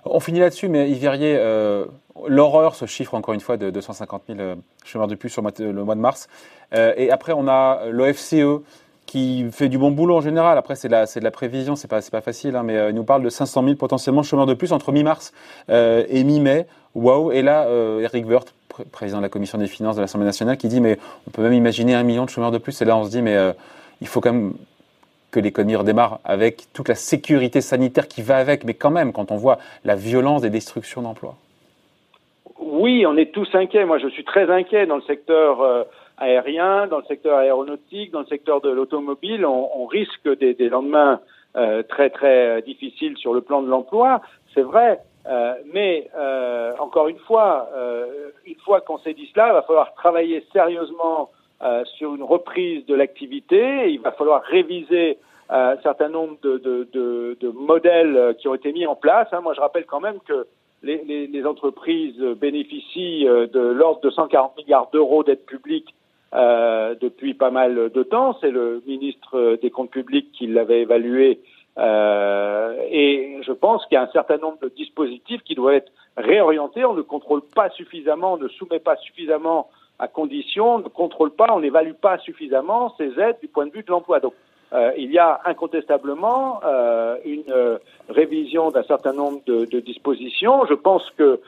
On 0.05 0.21
finit 0.21 0.41
là-dessus, 0.41 0.69
mais 0.69 0.91
Yves 0.91 1.09
euh, 1.23 1.87
l'horreur, 2.27 2.75
ce 2.75 2.87
chiffre 2.87 3.15
encore 3.15 3.35
une 3.35 3.41
fois 3.41 3.57
de 3.57 3.71
250 3.71 4.23
000 4.29 4.41
euh, 4.41 4.55
chômeurs 4.85 5.09
de 5.09 5.15
plus 5.15 5.29
sur 5.29 5.43
le 5.43 5.85
mois 5.85 5.95
de 5.95 6.01
mars. 6.01 6.29
Euh, 6.75 6.93
et 6.97 7.11
après, 7.11 7.33
on 7.33 7.49
a 7.49 7.87
l'OFCE 7.91 8.63
qui 9.07 9.47
fait 9.53 9.69
du 9.69 9.79
bon 9.79 9.91
boulot 9.91 10.17
en 10.17 10.21
général. 10.21 10.59
Après, 10.59 10.75
c'est 10.77 10.89
de, 10.89 11.25
la, 11.25 11.31
prévision, 11.31 11.77
c'est 11.77 11.89
pas, 11.89 12.01
pas 12.01 12.21
facile, 12.21 12.57
hein, 12.57 12.63
mais 12.65 12.89
il 12.89 12.95
nous 12.95 13.05
parle 13.05 13.23
de 13.23 13.29
500 13.29 13.63
000 13.63 13.77
potentiellement 13.77 14.23
chômeurs 14.23 14.47
de 14.47 14.55
plus 14.55 14.73
entre 14.73 14.93
mi-mars 14.93 15.33
et 15.69 16.25
mi-mai. 16.25 16.67
Waouh 16.95 17.31
Et 17.33 17.43
là, 17.43 17.69
Eric 18.01 18.27
Woerth, 18.27 18.55
président 18.91 19.19
de 19.19 19.23
la 19.23 19.29
commission 19.29 19.59
des 19.59 19.67
finances 19.67 19.97
de 19.97 20.01
l'Assemblée 20.01 20.25
nationale, 20.27 20.57
qui 20.57 20.69
dit 20.69 20.81
mais 20.81 20.99
on 21.29 21.31
peut 21.31 21.43
même 21.43 21.53
imaginer 21.53 21.95
un 21.95 22.03
million 22.03 22.25
de 22.25 22.31
chômeurs 22.31 22.51
de 22.51 22.59
plus. 22.59 22.81
Et 22.81 22.87
là, 22.87 22.97
on 22.97 23.05
se 23.05 23.11
dit 23.11 23.21
mais 23.21 23.37
il 24.01 24.09
faut 24.09 24.23
quand 24.23 24.33
même 24.33 24.55
que 25.35 25.41
l'économie 25.41 25.75
redémarre 25.75 26.21
avec 26.25 26.73
toute 26.73 26.89
la 26.89 26.95
sécurité 26.95 27.61
sanitaire 27.61 28.07
qui 28.07 28.23
va 28.23 28.37
avec, 28.37 28.63
mais 28.63 28.75
quand 28.75 28.93
même, 28.93 29.13
quand 29.13 29.33
on 29.33 29.37
voit 29.37 29.59
la 29.85 29.97
violence 29.97 30.43
des 30.43 30.51
destructions 30.51 31.03
d'emplois. 31.03 31.35
Oui, 32.61 33.05
on 33.05 33.17
est 33.17 33.33
tous 33.33 33.49
inquiets. 33.53 33.85
Moi, 33.85 33.99
je 33.99 34.07
suis 34.09 34.23
très 34.23 34.49
inquiet 34.49 34.87
dans 34.87 34.95
le 34.95 35.03
secteur 35.03 35.61
euh, 35.61 35.83
aérien, 36.19 36.87
dans 36.87 36.99
le 36.99 37.05
secteur 37.05 37.37
aéronautique, 37.37 38.13
dans 38.13 38.21
le 38.21 38.27
secteur 38.27 38.61
de 38.61 38.71
l'automobile. 38.71 39.45
On, 39.45 39.87
risque 39.87 40.29
des, 40.39 40.69
lendemains 40.69 41.21
euh, 41.57 41.83
très 41.83 42.11
très 42.11 42.63
difficiles 42.63 43.17
sur 43.17 43.35
le 43.35 43.41
plan 43.41 43.61
de 43.61 43.69
l'emploi, 43.69 44.23
c'est 44.55 44.63
vrai. 44.63 45.01
Euh, 45.27 45.55
mais 45.73 46.11
encore 46.79 47.09
une 47.09 47.19
fois, 47.19 47.69
une 48.47 48.61
fois 48.65 48.81
qu'on 48.83 48.99
s'est 48.99 49.15
dit 49.15 49.29
cela, 49.33 49.49
il 49.49 49.53
va 49.55 49.63
falloir 49.63 49.95
travailler 49.95 50.47
sérieusement 50.53 51.31
euh, 51.31 51.44
sur 51.97 52.15
une 52.15 52.23
reprise 52.23 52.85
de 52.87 52.95
l'activité. 52.95 53.91
Il 53.91 54.01
va 54.01 54.13
falloir 54.13 54.43
réviser 54.43 55.19
euh, 55.51 55.77
un 55.77 55.83
certain 55.83 56.09
nombre 56.09 56.39
de, 56.43 56.57
de, 56.57 56.89
de, 56.93 57.37
de, 57.39 57.49
modèles 57.51 58.35
qui 58.39 58.49
ont 58.49 58.55
été 58.55 58.73
mis 58.73 58.87
en 58.87 58.97
place. 58.97 59.29
Hein. 59.33 59.43
Moi, 59.43 59.53
je 59.53 59.61
rappelle 59.61 59.85
quand 59.85 60.01
même 60.01 60.19
que 60.27 60.47
les, 60.83 61.05
les, 61.05 61.27
les 61.27 61.47
entreprises 61.47 62.19
bénéficient 62.41 63.29
euh, 63.29 63.47
de 63.47 63.61
l'ordre 63.61 64.01
de 64.01 64.09
140 64.09 64.57
milliards 64.57 64.89
d'euros 64.91 65.23
d'aide 65.23 65.45
publique 65.45 65.95
euh, 66.35 66.95
depuis 66.99 67.35
pas 67.35 67.51
mal 67.51 67.91
de 67.91 68.03
temps. 68.03 68.39
C'est 68.41 68.51
le 68.51 68.83
ministre 68.87 69.59
des 69.61 69.71
Comptes 69.71 69.91
publics 69.91 70.33
qui 70.33 70.47
l'avait 70.47 70.81
évalué 70.81 71.41
et 71.77 73.41
je 73.43 73.51
pense 73.53 73.85
qu'il 73.87 73.97
y 73.97 73.99
a 73.99 74.03
un 74.03 74.13
certain 74.13 74.37
nombre 74.37 74.59
de 74.63 74.69
dispositifs 74.69 75.43
qui 75.43 75.57
doivent 75.57 75.75
être 75.75 75.93
réorientés. 76.17 76.85
On 76.85 76.95
ne 76.95 77.03
contrôle 77.03 77.43
pas 77.55 77.69
suffisamment, 77.71 78.35
on 78.35 78.37
ne 78.37 78.47
soumet 78.47 78.79
pas 78.79 78.95
suffisamment 78.97 79.69
à 79.99 80.09
condition, 80.09 80.77
on 80.77 80.79
ne 80.79 80.89
contrôle 80.89 81.31
pas, 81.31 81.47
on 81.53 81.61
n'évalue 81.61 81.93
pas 81.93 82.19
suffisamment 82.19 82.95
ces 82.99 83.19
aides 83.19 83.39
du 83.41 83.49
point 83.49 83.67
de 83.67 83.73
vue 83.73 83.83
de 83.83 83.91
l'emploi. 83.91 84.21
Donc 84.21 84.35
euh, 84.73 84.91
il 84.97 85.13
y 85.13 85.19
a 85.19 85.41
incontestablement 85.45 86.61
euh, 86.65 87.17
une 87.25 87.51
euh, 87.51 87.79
révision 88.09 88.71
d'un 88.71 88.83
certain 88.83 89.13
nombre 89.13 89.41
de, 89.47 89.67
de, 89.67 89.81
dispositions. 89.81 90.67
Je 90.67 90.75
pense 90.75 91.03
que 91.17 91.41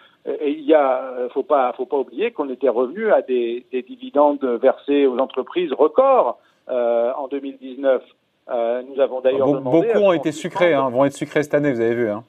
il 0.44 0.62
y 0.62 0.74
a, 0.74 1.28
faut 1.32 1.44
pas, 1.44 1.72
faut 1.76 1.86
pas 1.86 1.98
oublier 1.98 2.32
qu'on 2.32 2.50
était 2.50 2.68
revenu 2.68 3.12
à 3.12 3.22
des, 3.22 3.64
des, 3.70 3.82
dividendes 3.82 4.44
versés 4.60 5.06
aux 5.06 5.16
entreprises 5.18 5.72
records 5.72 6.40
en 6.66 7.28
2019. 7.30 8.02
nous 8.48 9.00
avons 9.00 9.20
d'ailleurs 9.20 9.46
demandé 9.46 9.92
beaucoup 9.92 10.04
ont 10.04 10.12
été 10.12 10.32
sucrés, 10.32 10.74
hein, 10.74 10.90
vont 10.90 11.04
être 11.04 11.12
sucrés 11.12 11.44
cette 11.44 11.54
année, 11.54 11.70
vous 11.70 11.80
avez 11.80 11.94
vu. 11.94 12.10
Hein. 12.10 12.24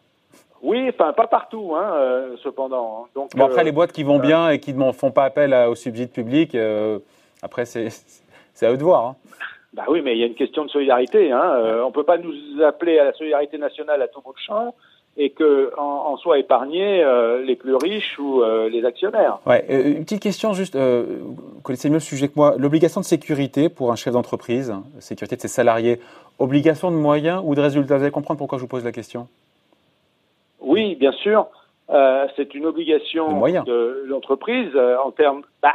Oui, 0.61 0.89
enfin 0.89 1.13
pas 1.13 1.27
partout, 1.27 1.73
hein, 1.75 2.29
cependant. 2.43 3.07
Donc, 3.15 3.35
bon, 3.35 3.45
après, 3.45 3.63
les 3.63 3.71
boîtes 3.71 3.91
qui 3.91 4.03
vont 4.03 4.19
bien 4.19 4.49
et 4.49 4.59
qui 4.59 4.73
ne 4.73 4.91
font 4.91 5.11
pas 5.11 5.25
appel 5.25 5.53
aux 5.53 5.75
subsides 5.75 6.11
publics, 6.11 6.57
après 7.41 7.65
c'est 8.53 8.65
à 8.65 8.71
eux 8.71 8.77
de 8.77 8.83
voir. 8.83 9.05
Hein. 9.05 9.15
Bah 9.73 9.83
oui, 9.89 10.01
mais 10.03 10.13
il 10.13 10.19
y 10.19 10.23
a 10.23 10.25
une 10.25 10.35
question 10.35 10.65
de 10.65 10.69
solidarité. 10.69 11.31
Hein. 11.31 11.53
Euh, 11.57 11.83
on 11.83 11.91
peut 11.91 12.03
pas 12.03 12.17
nous 12.17 12.33
appeler 12.63 12.97
à 12.99 13.03
la 13.03 13.13
solidarité 13.13 13.59
nationale 13.59 14.01
à 14.01 14.07
tout 14.07 14.21
bout 14.21 14.33
de 14.33 14.39
champ 14.39 14.73
et 15.17 15.31
que 15.31 15.71
en, 15.77 15.83
en 15.83 16.17
soit 16.17 16.39
épargnés 16.39 17.03
euh, 17.03 17.43
les 17.43 17.55
plus 17.55 17.75
riches 17.75 18.17
ou 18.17 18.41
euh, 18.41 18.69
les 18.69 18.85
actionnaires. 18.85 19.39
Ouais, 19.45 19.65
une 19.69 20.03
petite 20.03 20.21
question 20.21 20.53
juste, 20.53 20.75
vous 20.75 21.61
connaissez 21.63 21.89
mieux 21.89 21.95
le 21.95 21.99
sujet 21.99 22.27
que 22.27 22.33
moi. 22.35 22.55
L'obligation 22.57 23.01
de 23.01 23.05
sécurité 23.05 23.69
pour 23.69 23.91
un 23.91 23.95
chef 23.95 24.13
d'entreprise, 24.13 24.73
sécurité 24.99 25.35
de 25.35 25.41
ses 25.41 25.47
salariés, 25.47 25.99
obligation 26.39 26.89
de 26.89 26.95
moyens 26.95 27.41
ou 27.45 27.53
de 27.53 27.61
résultats? 27.61 27.97
Vous 27.97 28.03
allez 28.03 28.11
comprendre 28.11 28.39
pourquoi 28.39 28.57
je 28.57 28.63
vous 28.63 28.67
pose 28.67 28.83
la 28.83 28.91
question 28.91 29.27
Oui, 30.59 30.95
bien 30.95 31.11
sûr. 31.11 31.47
c'est 32.35 32.53
une 32.55 32.65
obligation 32.65 33.41
de, 33.63 34.03
l'entreprise 34.07 34.75
en 35.03 35.11
termes. 35.11 35.43
Bah, 35.61 35.73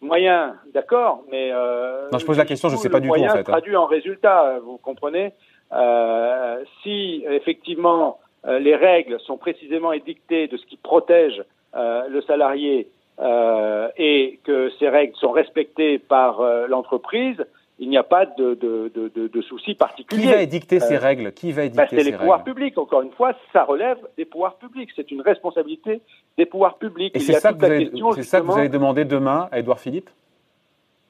Moyen, 0.00 0.54
d'accord, 0.72 1.24
mais 1.28 1.50
euh, 1.52 2.08
non, 2.12 2.18
je 2.18 2.24
pose 2.24 2.38
la 2.38 2.44
question, 2.44 2.68
je 2.68 2.74
ne 2.74 2.78
sais 2.78 2.88
pas 2.88 3.00
du 3.00 3.08
tout 3.08 3.14
en 3.14 3.28
fait. 3.30 3.40
Hein. 3.40 3.42
Traduit 3.42 3.74
en 3.74 3.86
résultat, 3.86 4.60
vous 4.62 4.76
comprenez. 4.78 5.32
Euh, 5.72 6.62
si 6.82 7.24
effectivement 7.28 8.18
euh, 8.46 8.60
les 8.60 8.76
règles 8.76 9.18
sont 9.20 9.36
précisément 9.36 9.92
édictées 9.92 10.46
de 10.46 10.56
ce 10.56 10.64
qui 10.66 10.76
protège 10.76 11.42
euh, 11.74 12.06
le 12.08 12.22
salarié 12.22 12.88
euh, 13.18 13.88
et 13.96 14.38
que 14.44 14.70
ces 14.78 14.88
règles 14.88 15.16
sont 15.16 15.32
respectées 15.32 15.98
par 15.98 16.40
l'entreprise, 16.68 17.44
il 17.78 17.88
n'y 17.88 17.96
a 17.96 18.02
pas 18.02 18.26
de, 18.26 18.54
de, 18.54 18.90
de, 18.94 19.28
de, 19.28 19.42
souci 19.42 19.74
particulier. 19.74 20.22
Qui 20.22 20.28
va 20.28 20.42
édicter 20.42 20.80
ces 20.80 20.96
euh, 20.96 21.00
règles? 21.00 21.32
Qui 21.32 21.52
va 21.52 21.64
édicter 21.64 21.82
bah, 21.82 21.88
C'est 21.90 22.10
les 22.10 22.16
pouvoirs 22.16 22.42
publics. 22.42 22.76
Encore 22.76 23.02
une 23.02 23.12
fois, 23.12 23.34
ça 23.52 23.64
relève 23.64 23.98
des 24.16 24.24
pouvoirs 24.24 24.56
publics. 24.56 24.90
C'est 24.96 25.10
une 25.12 25.20
responsabilité 25.20 26.00
des 26.36 26.46
pouvoirs 26.46 26.78
publics. 26.78 27.14
Et 27.14 27.20
c'est 27.20 27.34
ça, 27.34 27.52
que 27.52 27.58
vous 27.58 27.64
avez, 27.64 28.22
ça 28.22 28.40
que 28.40 28.46
vous 28.46 28.58
allez 28.58 28.68
demander 28.68 29.04
demain 29.04 29.48
à 29.52 29.60
Édouard 29.60 29.78
Philippe? 29.78 30.10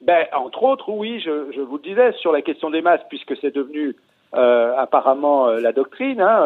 Ben, 0.01 0.27
Entre 0.33 0.63
autres, 0.63 0.89
oui, 0.89 1.19
je, 1.19 1.51
je, 1.51 1.61
vous 1.61 1.77
le 1.77 1.83
disais, 1.83 2.11
sur 2.13 2.31
la 2.31 2.41
question 2.41 2.69
des 2.69 2.81
masques, 2.81 3.05
puisque 3.09 3.35
c'est 3.41 3.53
devenu 3.53 3.95
euh, 4.35 4.73
apparemment 4.77 5.47
euh, 5.47 5.59
la 5.59 5.73
doctrine, 5.73 6.21
hein, 6.21 6.45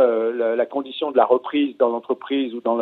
la, 0.56 0.66
condition 0.66 1.12
de 1.12 1.18
la 1.18 1.26
reprise 1.26 1.78
dans 1.78 1.90
l'entreprise 1.90 2.54
ou 2.56 2.62
dans 2.62 2.80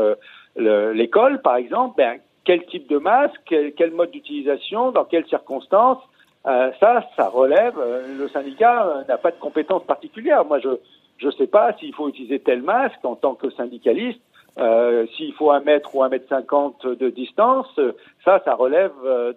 l'école, 0.56 1.34
le, 1.34 1.42
par 1.42 1.56
exemple, 1.56 1.96
ben, 1.98 2.20
quel 2.46 2.64
type 2.68 2.88
de 2.88 3.00
masque, 3.00 3.42
quel, 3.48 3.74
quel 3.74 3.92
mode 3.92 4.12
d'utilisation, 4.12 4.92
dans 4.92 5.06
quelles 5.06 5.28
circonstances 5.28 6.02
euh, 6.48 6.72
ça, 6.80 7.08
ça 7.16 7.28
relève. 7.30 7.78
Euh, 7.78 8.18
le 8.18 8.28
syndicat 8.30 8.86
euh, 8.86 9.04
n'a 9.08 9.18
pas 9.18 9.32
de 9.32 9.40
compétences 9.40 9.84
particulières. 9.86 10.46
Moi, 10.46 10.60
je 10.60 10.70
ne 11.26 11.32
sais 11.32 11.48
pas 11.48 11.74
s'il 11.78 11.94
faut 11.94 12.10
utiliser 12.10 12.40
tel 12.40 12.62
masque 12.62 13.04
en 13.04 13.16
tant 13.16 13.36
que 13.36 13.50
syndicaliste. 13.52 14.22
Euh, 14.60 15.06
s'il 15.16 15.34
faut 15.34 15.50
un 15.52 15.62
mètre 15.62 15.96
ou 15.96 16.04
un 16.04 16.10
mètre 16.10 16.28
cinquante 16.28 16.86
de 16.86 17.10
distance, 17.10 17.80
ça, 18.26 18.42
ça 18.44 18.54
relève 18.54 18.92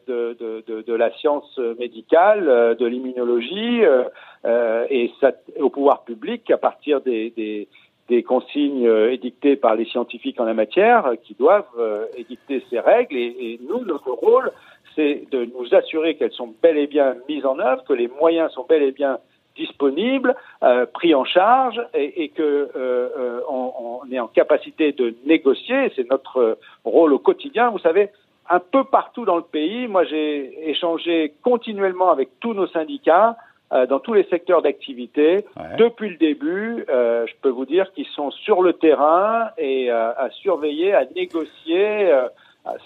de, 0.08 0.36
de, 0.40 0.64
de, 0.66 0.82
de 0.82 0.94
la 0.94 1.12
science 1.12 1.56
médicale, 1.78 2.76
de 2.76 2.86
l'immunologie, 2.86 3.84
euh, 3.84 4.86
et 4.90 5.12
ça, 5.20 5.30
au 5.60 5.70
pouvoir 5.70 6.02
public, 6.02 6.50
à 6.50 6.58
partir 6.58 7.00
des, 7.00 7.30
des, 7.30 7.68
des 8.08 8.24
consignes 8.24 8.90
édictées 9.10 9.54
par 9.54 9.76
les 9.76 9.84
scientifiques 9.84 10.40
en 10.40 10.46
la 10.46 10.54
matière, 10.54 11.12
qui 11.22 11.34
doivent 11.34 12.08
édicter 12.16 12.64
ces 12.68 12.80
règles. 12.80 13.16
Et, 13.16 13.36
et 13.40 13.60
nous, 13.68 13.84
notre 13.84 14.10
rôle, 14.10 14.50
c'est 14.94 15.24
de 15.30 15.44
nous 15.44 15.74
assurer 15.74 16.16
qu'elles 16.16 16.32
sont 16.32 16.54
bel 16.62 16.78
et 16.78 16.86
bien 16.86 17.14
mises 17.28 17.46
en 17.46 17.58
œuvre, 17.58 17.84
que 17.84 17.92
les 17.92 18.08
moyens 18.08 18.52
sont 18.52 18.64
bel 18.68 18.82
et 18.82 18.92
bien 18.92 19.18
disponibles, 19.56 20.34
euh, 20.62 20.86
pris 20.86 21.14
en 21.14 21.24
charge 21.24 21.80
et, 21.94 22.24
et 22.24 22.28
que 22.28 22.42
euh, 22.42 22.68
euh, 22.76 23.40
on, 23.48 24.00
on, 24.02 24.12
est 24.12 24.18
en 24.18 24.26
capacité 24.26 24.92
de 24.92 25.14
négocier. 25.26 25.92
C'est 25.94 26.08
notre 26.10 26.58
rôle 26.84 27.12
au 27.12 27.18
quotidien. 27.18 27.70
Vous 27.70 27.78
savez, 27.78 28.10
un 28.50 28.58
peu 28.60 28.84
partout 28.84 29.24
dans 29.24 29.36
le 29.36 29.42
pays, 29.42 29.86
moi 29.86 30.04
j'ai 30.04 30.68
échangé 30.68 31.34
continuellement 31.42 32.10
avec 32.10 32.28
tous 32.40 32.52
nos 32.52 32.66
syndicats 32.66 33.36
euh, 33.72 33.86
dans 33.86 34.00
tous 34.00 34.12
les 34.12 34.24
secteurs 34.24 34.60
d'activité 34.60 35.44
depuis 35.78 36.10
le 36.10 36.16
début. 36.16 36.84
Je 36.88 37.32
peux 37.40 37.48
vous 37.48 37.64
dire 37.64 37.92
qu'ils 37.92 38.06
sont 38.08 38.30
sur 38.30 38.62
le 38.62 38.74
terrain 38.74 39.50
et 39.56 39.90
à 39.90 40.28
surveiller, 40.42 40.92
à 40.92 41.04
négocier 41.16 42.12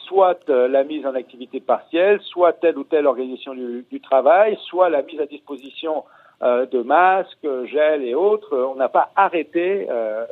soit 0.08 0.38
euh, 0.48 0.68
la 0.68 0.84
mise 0.84 1.06
en 1.06 1.14
activité 1.14 1.60
partielle, 1.60 2.20
soit 2.22 2.52
telle 2.52 2.78
ou 2.78 2.84
telle 2.84 3.06
organisation 3.06 3.54
du, 3.54 3.84
du 3.90 4.00
travail, 4.00 4.58
soit 4.68 4.88
la 4.88 5.02
mise 5.02 5.20
à 5.20 5.26
disposition 5.26 6.04
euh, 6.42 6.66
de 6.66 6.82
masques, 6.82 7.46
gel 7.70 8.02
et 8.04 8.14
autres. 8.14 8.56
On 8.56 8.76
n'a 8.76 8.88
pas 8.88 9.10
arrêté 9.16 9.86
euh, 9.90 10.24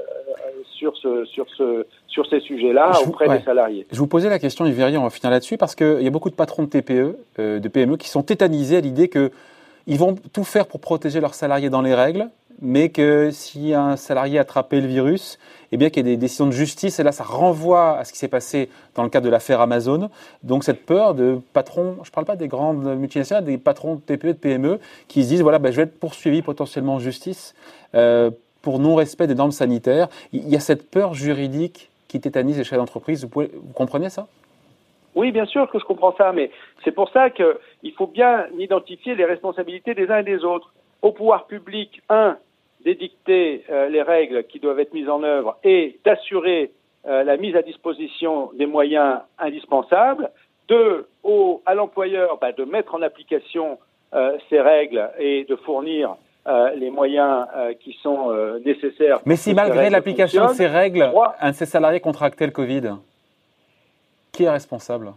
sur, 0.65 0.97
ce, 0.97 1.25
sur, 1.27 1.47
ce, 1.57 1.87
sur 2.07 2.27
ces 2.27 2.41
sujets-là 2.41 2.93
auprès 3.07 3.29
des 3.29 3.45
salariés. 3.45 3.87
Je 3.91 3.99
vous 3.99 4.07
posais 4.07 4.29
la 4.29 4.39
question, 4.39 4.67
Yves 4.67 4.99
on 4.99 5.05
va 5.05 5.11
finir 5.11 5.31
là-dessus, 5.31 5.57
parce 5.57 5.75
qu'il 5.75 6.03
y 6.03 6.07
a 6.07 6.11
beaucoup 6.11 6.31
de 6.31 6.35
patrons 6.35 6.65
de 6.65 6.69
TPE, 6.69 7.17
de 7.39 7.69
PME, 7.69 7.97
qui 7.97 8.09
sont 8.09 8.23
tétanisés 8.23 8.79
à 8.79 8.81
l'idée 8.81 9.09
qu'ils 9.09 9.99
vont 9.99 10.17
tout 10.33 10.45
faire 10.45 10.67
pour 10.67 10.81
protéger 10.81 11.21
leurs 11.21 11.35
salariés 11.35 11.71
dans 11.71 11.83
les 11.83 11.95
règles, 11.95 12.29
mais 12.61 12.89
que 12.89 13.31
si 13.31 13.75
un 13.75 13.97
salarié 13.97 14.39
a 14.39 14.43
attrapé 14.43 14.81
le 14.81 14.87
virus, 14.87 15.39
eh 15.73 15.77
bien 15.77 15.91
qu'il 15.91 16.07
y 16.07 16.11
ait 16.11 16.15
des 16.15 16.17
décisions 16.17 16.47
de 16.47 16.53
justice, 16.53 16.99
et 16.99 17.03
là 17.03 17.13
ça 17.13 17.25
renvoie 17.25 17.99
à 17.99 18.05
ce 18.05 18.13
qui 18.13 18.19
s'est 18.19 18.29
passé 18.29 18.69
dans 18.95 19.03
le 19.03 19.09
cadre 19.09 19.27
de 19.27 19.31
l'affaire 19.31 19.61
Amazon. 19.61 20.11
Donc 20.43 20.65
cette 20.65 20.87
peur 20.87 21.15
de 21.15 21.41
patrons, 21.53 21.97
je 22.03 22.11
ne 22.11 22.15
parle 22.15 22.27
pas 22.27 22.37
des 22.37 22.49
grandes 22.49 22.85
multinationales, 22.97 23.45
des 23.45 23.59
patrons 23.59 23.97
de 23.97 24.01
TPE, 24.01 24.29
de 24.29 24.33
PME, 24.33 24.81
qui 25.09 25.23
se 25.23 25.29
disent 25.29 25.43
voilà, 25.43 25.59
ben, 25.59 25.71
je 25.71 25.77
vais 25.77 25.83
être 25.83 25.99
poursuivi 25.99 26.43
potentiellement 26.43 26.95
en 26.95 26.99
justice 26.99 27.55
euh, 27.95 28.31
pour 28.63 28.79
non-respect 28.79 29.27
des 29.27 29.35
normes 29.35 29.53
sanitaires. 29.53 30.09
Il 30.33 30.49
y 30.49 30.57
a 30.57 30.61
cette 30.61 30.91
peur 30.91 31.15
juridique 31.15 31.91
qui 32.09 32.21
tétanise 32.21 32.59
les 32.59 32.65
chefs 32.65 32.79
d'entreprise. 32.79 33.25
Vous, 33.25 33.43
vous 33.43 33.73
comprenez 33.75 34.09
ça? 34.09 34.27
Oui, 35.15 35.33
bien 35.33 35.47
sûr 35.47 35.69
que 35.71 35.79
je 35.79 35.85
comprends 35.85 36.15
ça, 36.17 36.33
mais 36.33 36.51
c'est 36.85 36.93
pour 36.93 37.11
ça 37.11 37.31
qu'il 37.31 37.93
faut 37.97 38.07
bien 38.07 38.47
identifier 38.59 39.15
les 39.15 39.25
responsabilités 39.25 39.95
des 39.95 40.11
uns 40.11 40.19
et 40.19 40.23
des 40.23 40.45
autres. 40.45 40.73
Au 41.01 41.11
pouvoir 41.11 41.47
public, 41.47 42.03
un, 42.11 42.37
d'édicter 42.87 43.65
euh, 43.69 43.89
les 43.89 44.01
règles 44.01 44.45
qui 44.45 44.61
doivent 44.61 44.79
être 44.79 44.95
mises 44.95 45.09
en 45.09 45.25
œuvre 45.25 45.59
et 45.65 45.99
d'assurer 46.05 46.71
euh, 47.09 47.25
la 47.25 47.37
mise 47.37 47.57
à 47.57 47.63
disposition 47.63 48.51
des 48.57 48.67
moyens 48.67 49.19
indispensables. 49.39 50.31
Deux, 50.69 51.09
au, 51.25 51.63
à 51.67 51.75
l'employeur 51.75 52.39
bah, 52.41 52.53
de 52.53 52.63
mettre 52.65 52.95
en 52.95 53.03
application 53.03 53.79
euh, 54.15 54.39
ces 54.49 54.61
règles 54.61 55.11
et 55.19 55.45
de 55.45 55.57
fournir 55.57 56.17
les 56.77 56.91
moyens 56.91 57.45
qui 57.81 57.99
sont 58.05 58.33
nécessaires. 58.65 59.19
Mais 59.27 59.35
si 59.35 59.53
malgré 59.53 59.91
l'application 59.91 60.47
de 60.47 60.53
ces 60.53 60.69
règles, 60.69 61.11
un 61.41 61.51
de 61.51 61.57
ces 61.57 61.67
salariés 61.67 61.99
contractait 61.99 62.47
le 62.47 62.53
Covid, 62.53 62.93
qui 64.31 64.45
est 64.45 64.51
responsable? 64.51 65.13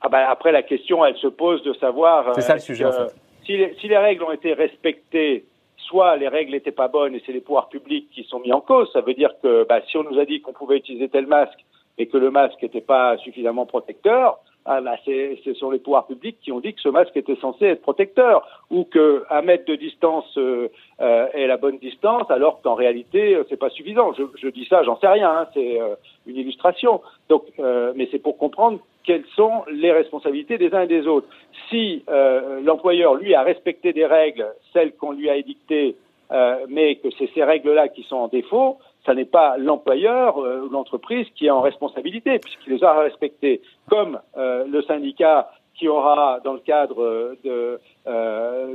Ah 0.00 0.08
bah, 0.08 0.28
Après, 0.28 0.50
la 0.50 0.64
question, 0.64 1.04
elle 1.04 1.16
se 1.18 1.28
pose 1.28 1.62
de 1.62 1.72
savoir. 1.74 2.34
C'est 2.34 2.40
ça 2.40 2.54
le 2.54 2.58
sujet, 2.58 2.86
en 2.86 2.90
fait. 2.90 3.14
si, 3.46 3.56
les, 3.56 3.76
si 3.80 3.86
les 3.86 3.98
règles 3.98 4.24
ont 4.24 4.32
été 4.32 4.52
respectées 4.52 5.44
soit 5.78 6.16
les 6.16 6.28
règles 6.28 6.52
n'étaient 6.52 6.72
pas 6.72 6.88
bonnes 6.88 7.14
et 7.14 7.22
c'est 7.24 7.32
les 7.32 7.40
pouvoirs 7.40 7.68
publics 7.68 8.10
qui 8.10 8.24
sont 8.24 8.40
mis 8.40 8.52
en 8.52 8.60
cause. 8.60 8.90
Ça 8.92 9.00
veut 9.00 9.14
dire 9.14 9.30
que 9.42 9.64
bah, 9.68 9.80
si 9.88 9.96
on 9.96 10.04
nous 10.04 10.18
a 10.18 10.24
dit 10.24 10.40
qu'on 10.40 10.52
pouvait 10.52 10.76
utiliser 10.76 11.08
tel 11.08 11.26
masque 11.26 11.64
et 11.96 12.06
que 12.06 12.18
le 12.18 12.30
masque 12.30 12.62
n'était 12.62 12.80
pas 12.80 13.16
suffisamment 13.18 13.66
protecteur, 13.66 14.38
ah, 14.64 14.80
bah, 14.80 14.96
ce 15.04 15.54
sont 15.54 15.70
les 15.70 15.78
pouvoirs 15.78 16.06
publics 16.06 16.36
qui 16.42 16.52
ont 16.52 16.60
dit 16.60 16.74
que 16.74 16.80
ce 16.80 16.88
masque 16.88 17.16
était 17.16 17.36
censé 17.36 17.66
être 17.66 17.82
protecteur 17.82 18.46
ou 18.70 18.84
que 18.84 19.24
un 19.30 19.42
mètre 19.42 19.64
de 19.64 19.76
distance 19.76 20.26
euh, 20.36 20.68
euh, 21.00 21.26
est 21.32 21.46
la 21.46 21.56
bonne 21.56 21.78
distance 21.78 22.30
alors 22.30 22.60
qu'en 22.60 22.74
réalité 22.74 23.34
euh, 23.34 23.44
c'est 23.48 23.56
pas 23.56 23.70
suffisant. 23.70 24.12
Je, 24.12 24.24
je, 24.36 24.48
dis 24.48 24.66
ça, 24.66 24.82
j'en 24.82 24.98
sais 24.98 25.08
rien, 25.08 25.30
hein, 25.30 25.46
c'est 25.54 25.80
euh, 25.80 25.94
une 26.26 26.36
illustration. 26.36 27.00
Donc, 27.28 27.44
mais 27.58 28.08
c'est 28.10 28.18
pour 28.18 28.38
comprendre 28.38 28.80
quelles 29.08 29.24
sont 29.36 29.64
les 29.72 29.90
responsabilités 29.90 30.58
des 30.58 30.74
uns 30.74 30.82
et 30.82 30.86
des 30.86 31.06
autres. 31.06 31.26
Si 31.70 32.04
euh, 32.10 32.60
l'employeur, 32.60 33.14
lui, 33.14 33.34
a 33.34 33.42
respecté 33.42 33.94
des 33.94 34.04
règles, 34.04 34.46
celles 34.74 34.92
qu'on 34.96 35.12
lui 35.12 35.30
a 35.30 35.36
édictées, 35.36 35.96
euh, 36.30 36.66
mais 36.68 36.96
que 36.96 37.08
c'est 37.18 37.30
ces 37.34 37.42
règles-là 37.42 37.88
qui 37.88 38.02
sont 38.02 38.16
en 38.16 38.28
défaut, 38.28 38.76
ça 39.08 39.14
n'est 39.14 39.24
pas 39.24 39.56
l'employeur 39.56 40.36
euh, 40.38 40.60
ou 40.60 40.68
l'entreprise 40.68 41.26
qui 41.34 41.46
est 41.46 41.50
en 41.50 41.62
responsabilité, 41.62 42.38
puisqu'il 42.38 42.74
les 42.74 42.84
aura 42.84 43.00
respectées, 43.00 43.62
comme 43.88 44.20
le 44.36 44.82
syndicat 44.82 45.50
qui 45.74 45.88
aura, 45.88 46.40
dans 46.44 46.52
le 46.52 46.58
cadre 46.58 47.36
de, 47.44 47.80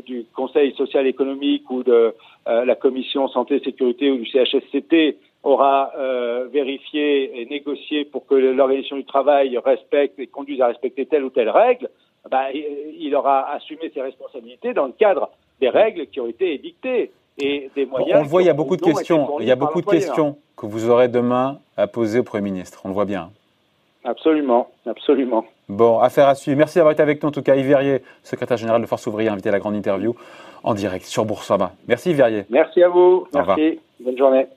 du 0.01 0.25
Conseil 0.33 0.73
social 0.73 1.05
économique 1.05 1.69
ou 1.69 1.83
de 1.83 2.15
la 2.47 2.75
Commission 2.75 3.27
santé 3.27 3.59
sécurité 3.59 4.09
ou 4.09 4.17
du 4.17 4.25
CHSCT 4.25 5.17
aura 5.43 5.91
vérifié 6.51 7.41
et 7.41 7.45
négocié 7.45 8.05
pour 8.05 8.25
que 8.25 8.35
l'organisation 8.35 8.95
du 8.95 9.05
travail 9.05 9.57
respecte 9.63 10.17
et 10.17 10.27
conduise 10.27 10.61
à 10.61 10.67
respecter 10.67 11.05
telle 11.05 11.23
ou 11.23 11.29
telle 11.29 11.49
règle, 11.49 11.89
bah, 12.29 12.45
il 12.53 13.13
aura 13.15 13.51
assumé 13.51 13.91
ses 13.93 14.01
responsabilités 14.01 14.73
dans 14.73 14.87
le 14.87 14.93
cadre 14.93 15.29
des 15.59 15.69
règles 15.69 16.07
qui 16.07 16.19
ont 16.19 16.27
été 16.27 16.53
édictées 16.53 17.11
et 17.37 17.69
des 17.75 17.85
moyens. 17.85 18.19
On 18.19 18.23
le 18.23 18.27
voit, 18.27 18.41
il 18.41 18.45
y 18.45 18.49
a 18.49 18.53
beaucoup 18.53 18.77
de 18.77 18.81
questions. 18.81 19.39
Il 19.39 19.47
y 19.47 19.51
a 19.51 19.55
beaucoup 19.55 19.81
de 19.81 19.85
questions 19.85 20.37
que 20.55 20.65
vous 20.65 20.89
aurez 20.89 21.07
demain 21.07 21.59
à 21.77 21.87
poser 21.87 22.19
au 22.19 22.23
Premier 22.23 22.51
ministre. 22.51 22.81
On 22.85 22.89
le 22.89 22.93
voit 22.93 23.05
bien. 23.05 23.31
Absolument, 24.03 24.69
absolument. 24.85 25.45
Bon, 25.69 25.99
affaire 25.99 26.27
à 26.27 26.35
suivre. 26.35 26.57
Merci 26.57 26.77
d'avoir 26.77 26.91
été 26.91 27.01
avec 27.01 27.23
nous, 27.23 27.29
en 27.29 27.31
tout 27.31 27.41
cas, 27.41 27.55
Yves 27.55 27.67
Verrier, 27.67 28.01
secrétaire 28.21 28.57
général 28.57 28.81
de 28.81 28.85
Force 28.85 29.07
Ouvrière, 29.07 29.31
invité 29.31 29.49
à 29.49 29.53
la 29.53 29.59
grande 29.59 29.75
interview 29.75 30.13
en 30.63 30.73
direct 30.73 31.05
sur 31.05 31.25
Boursorama. 31.25 31.71
Merci, 31.87 32.11
Yves 32.11 32.17
Verrier. 32.17 32.45
Merci 32.49 32.83
à 32.83 32.89
vous. 32.89 33.27
Merci. 33.33 33.79
Bonne 33.99 34.17
journée. 34.17 34.47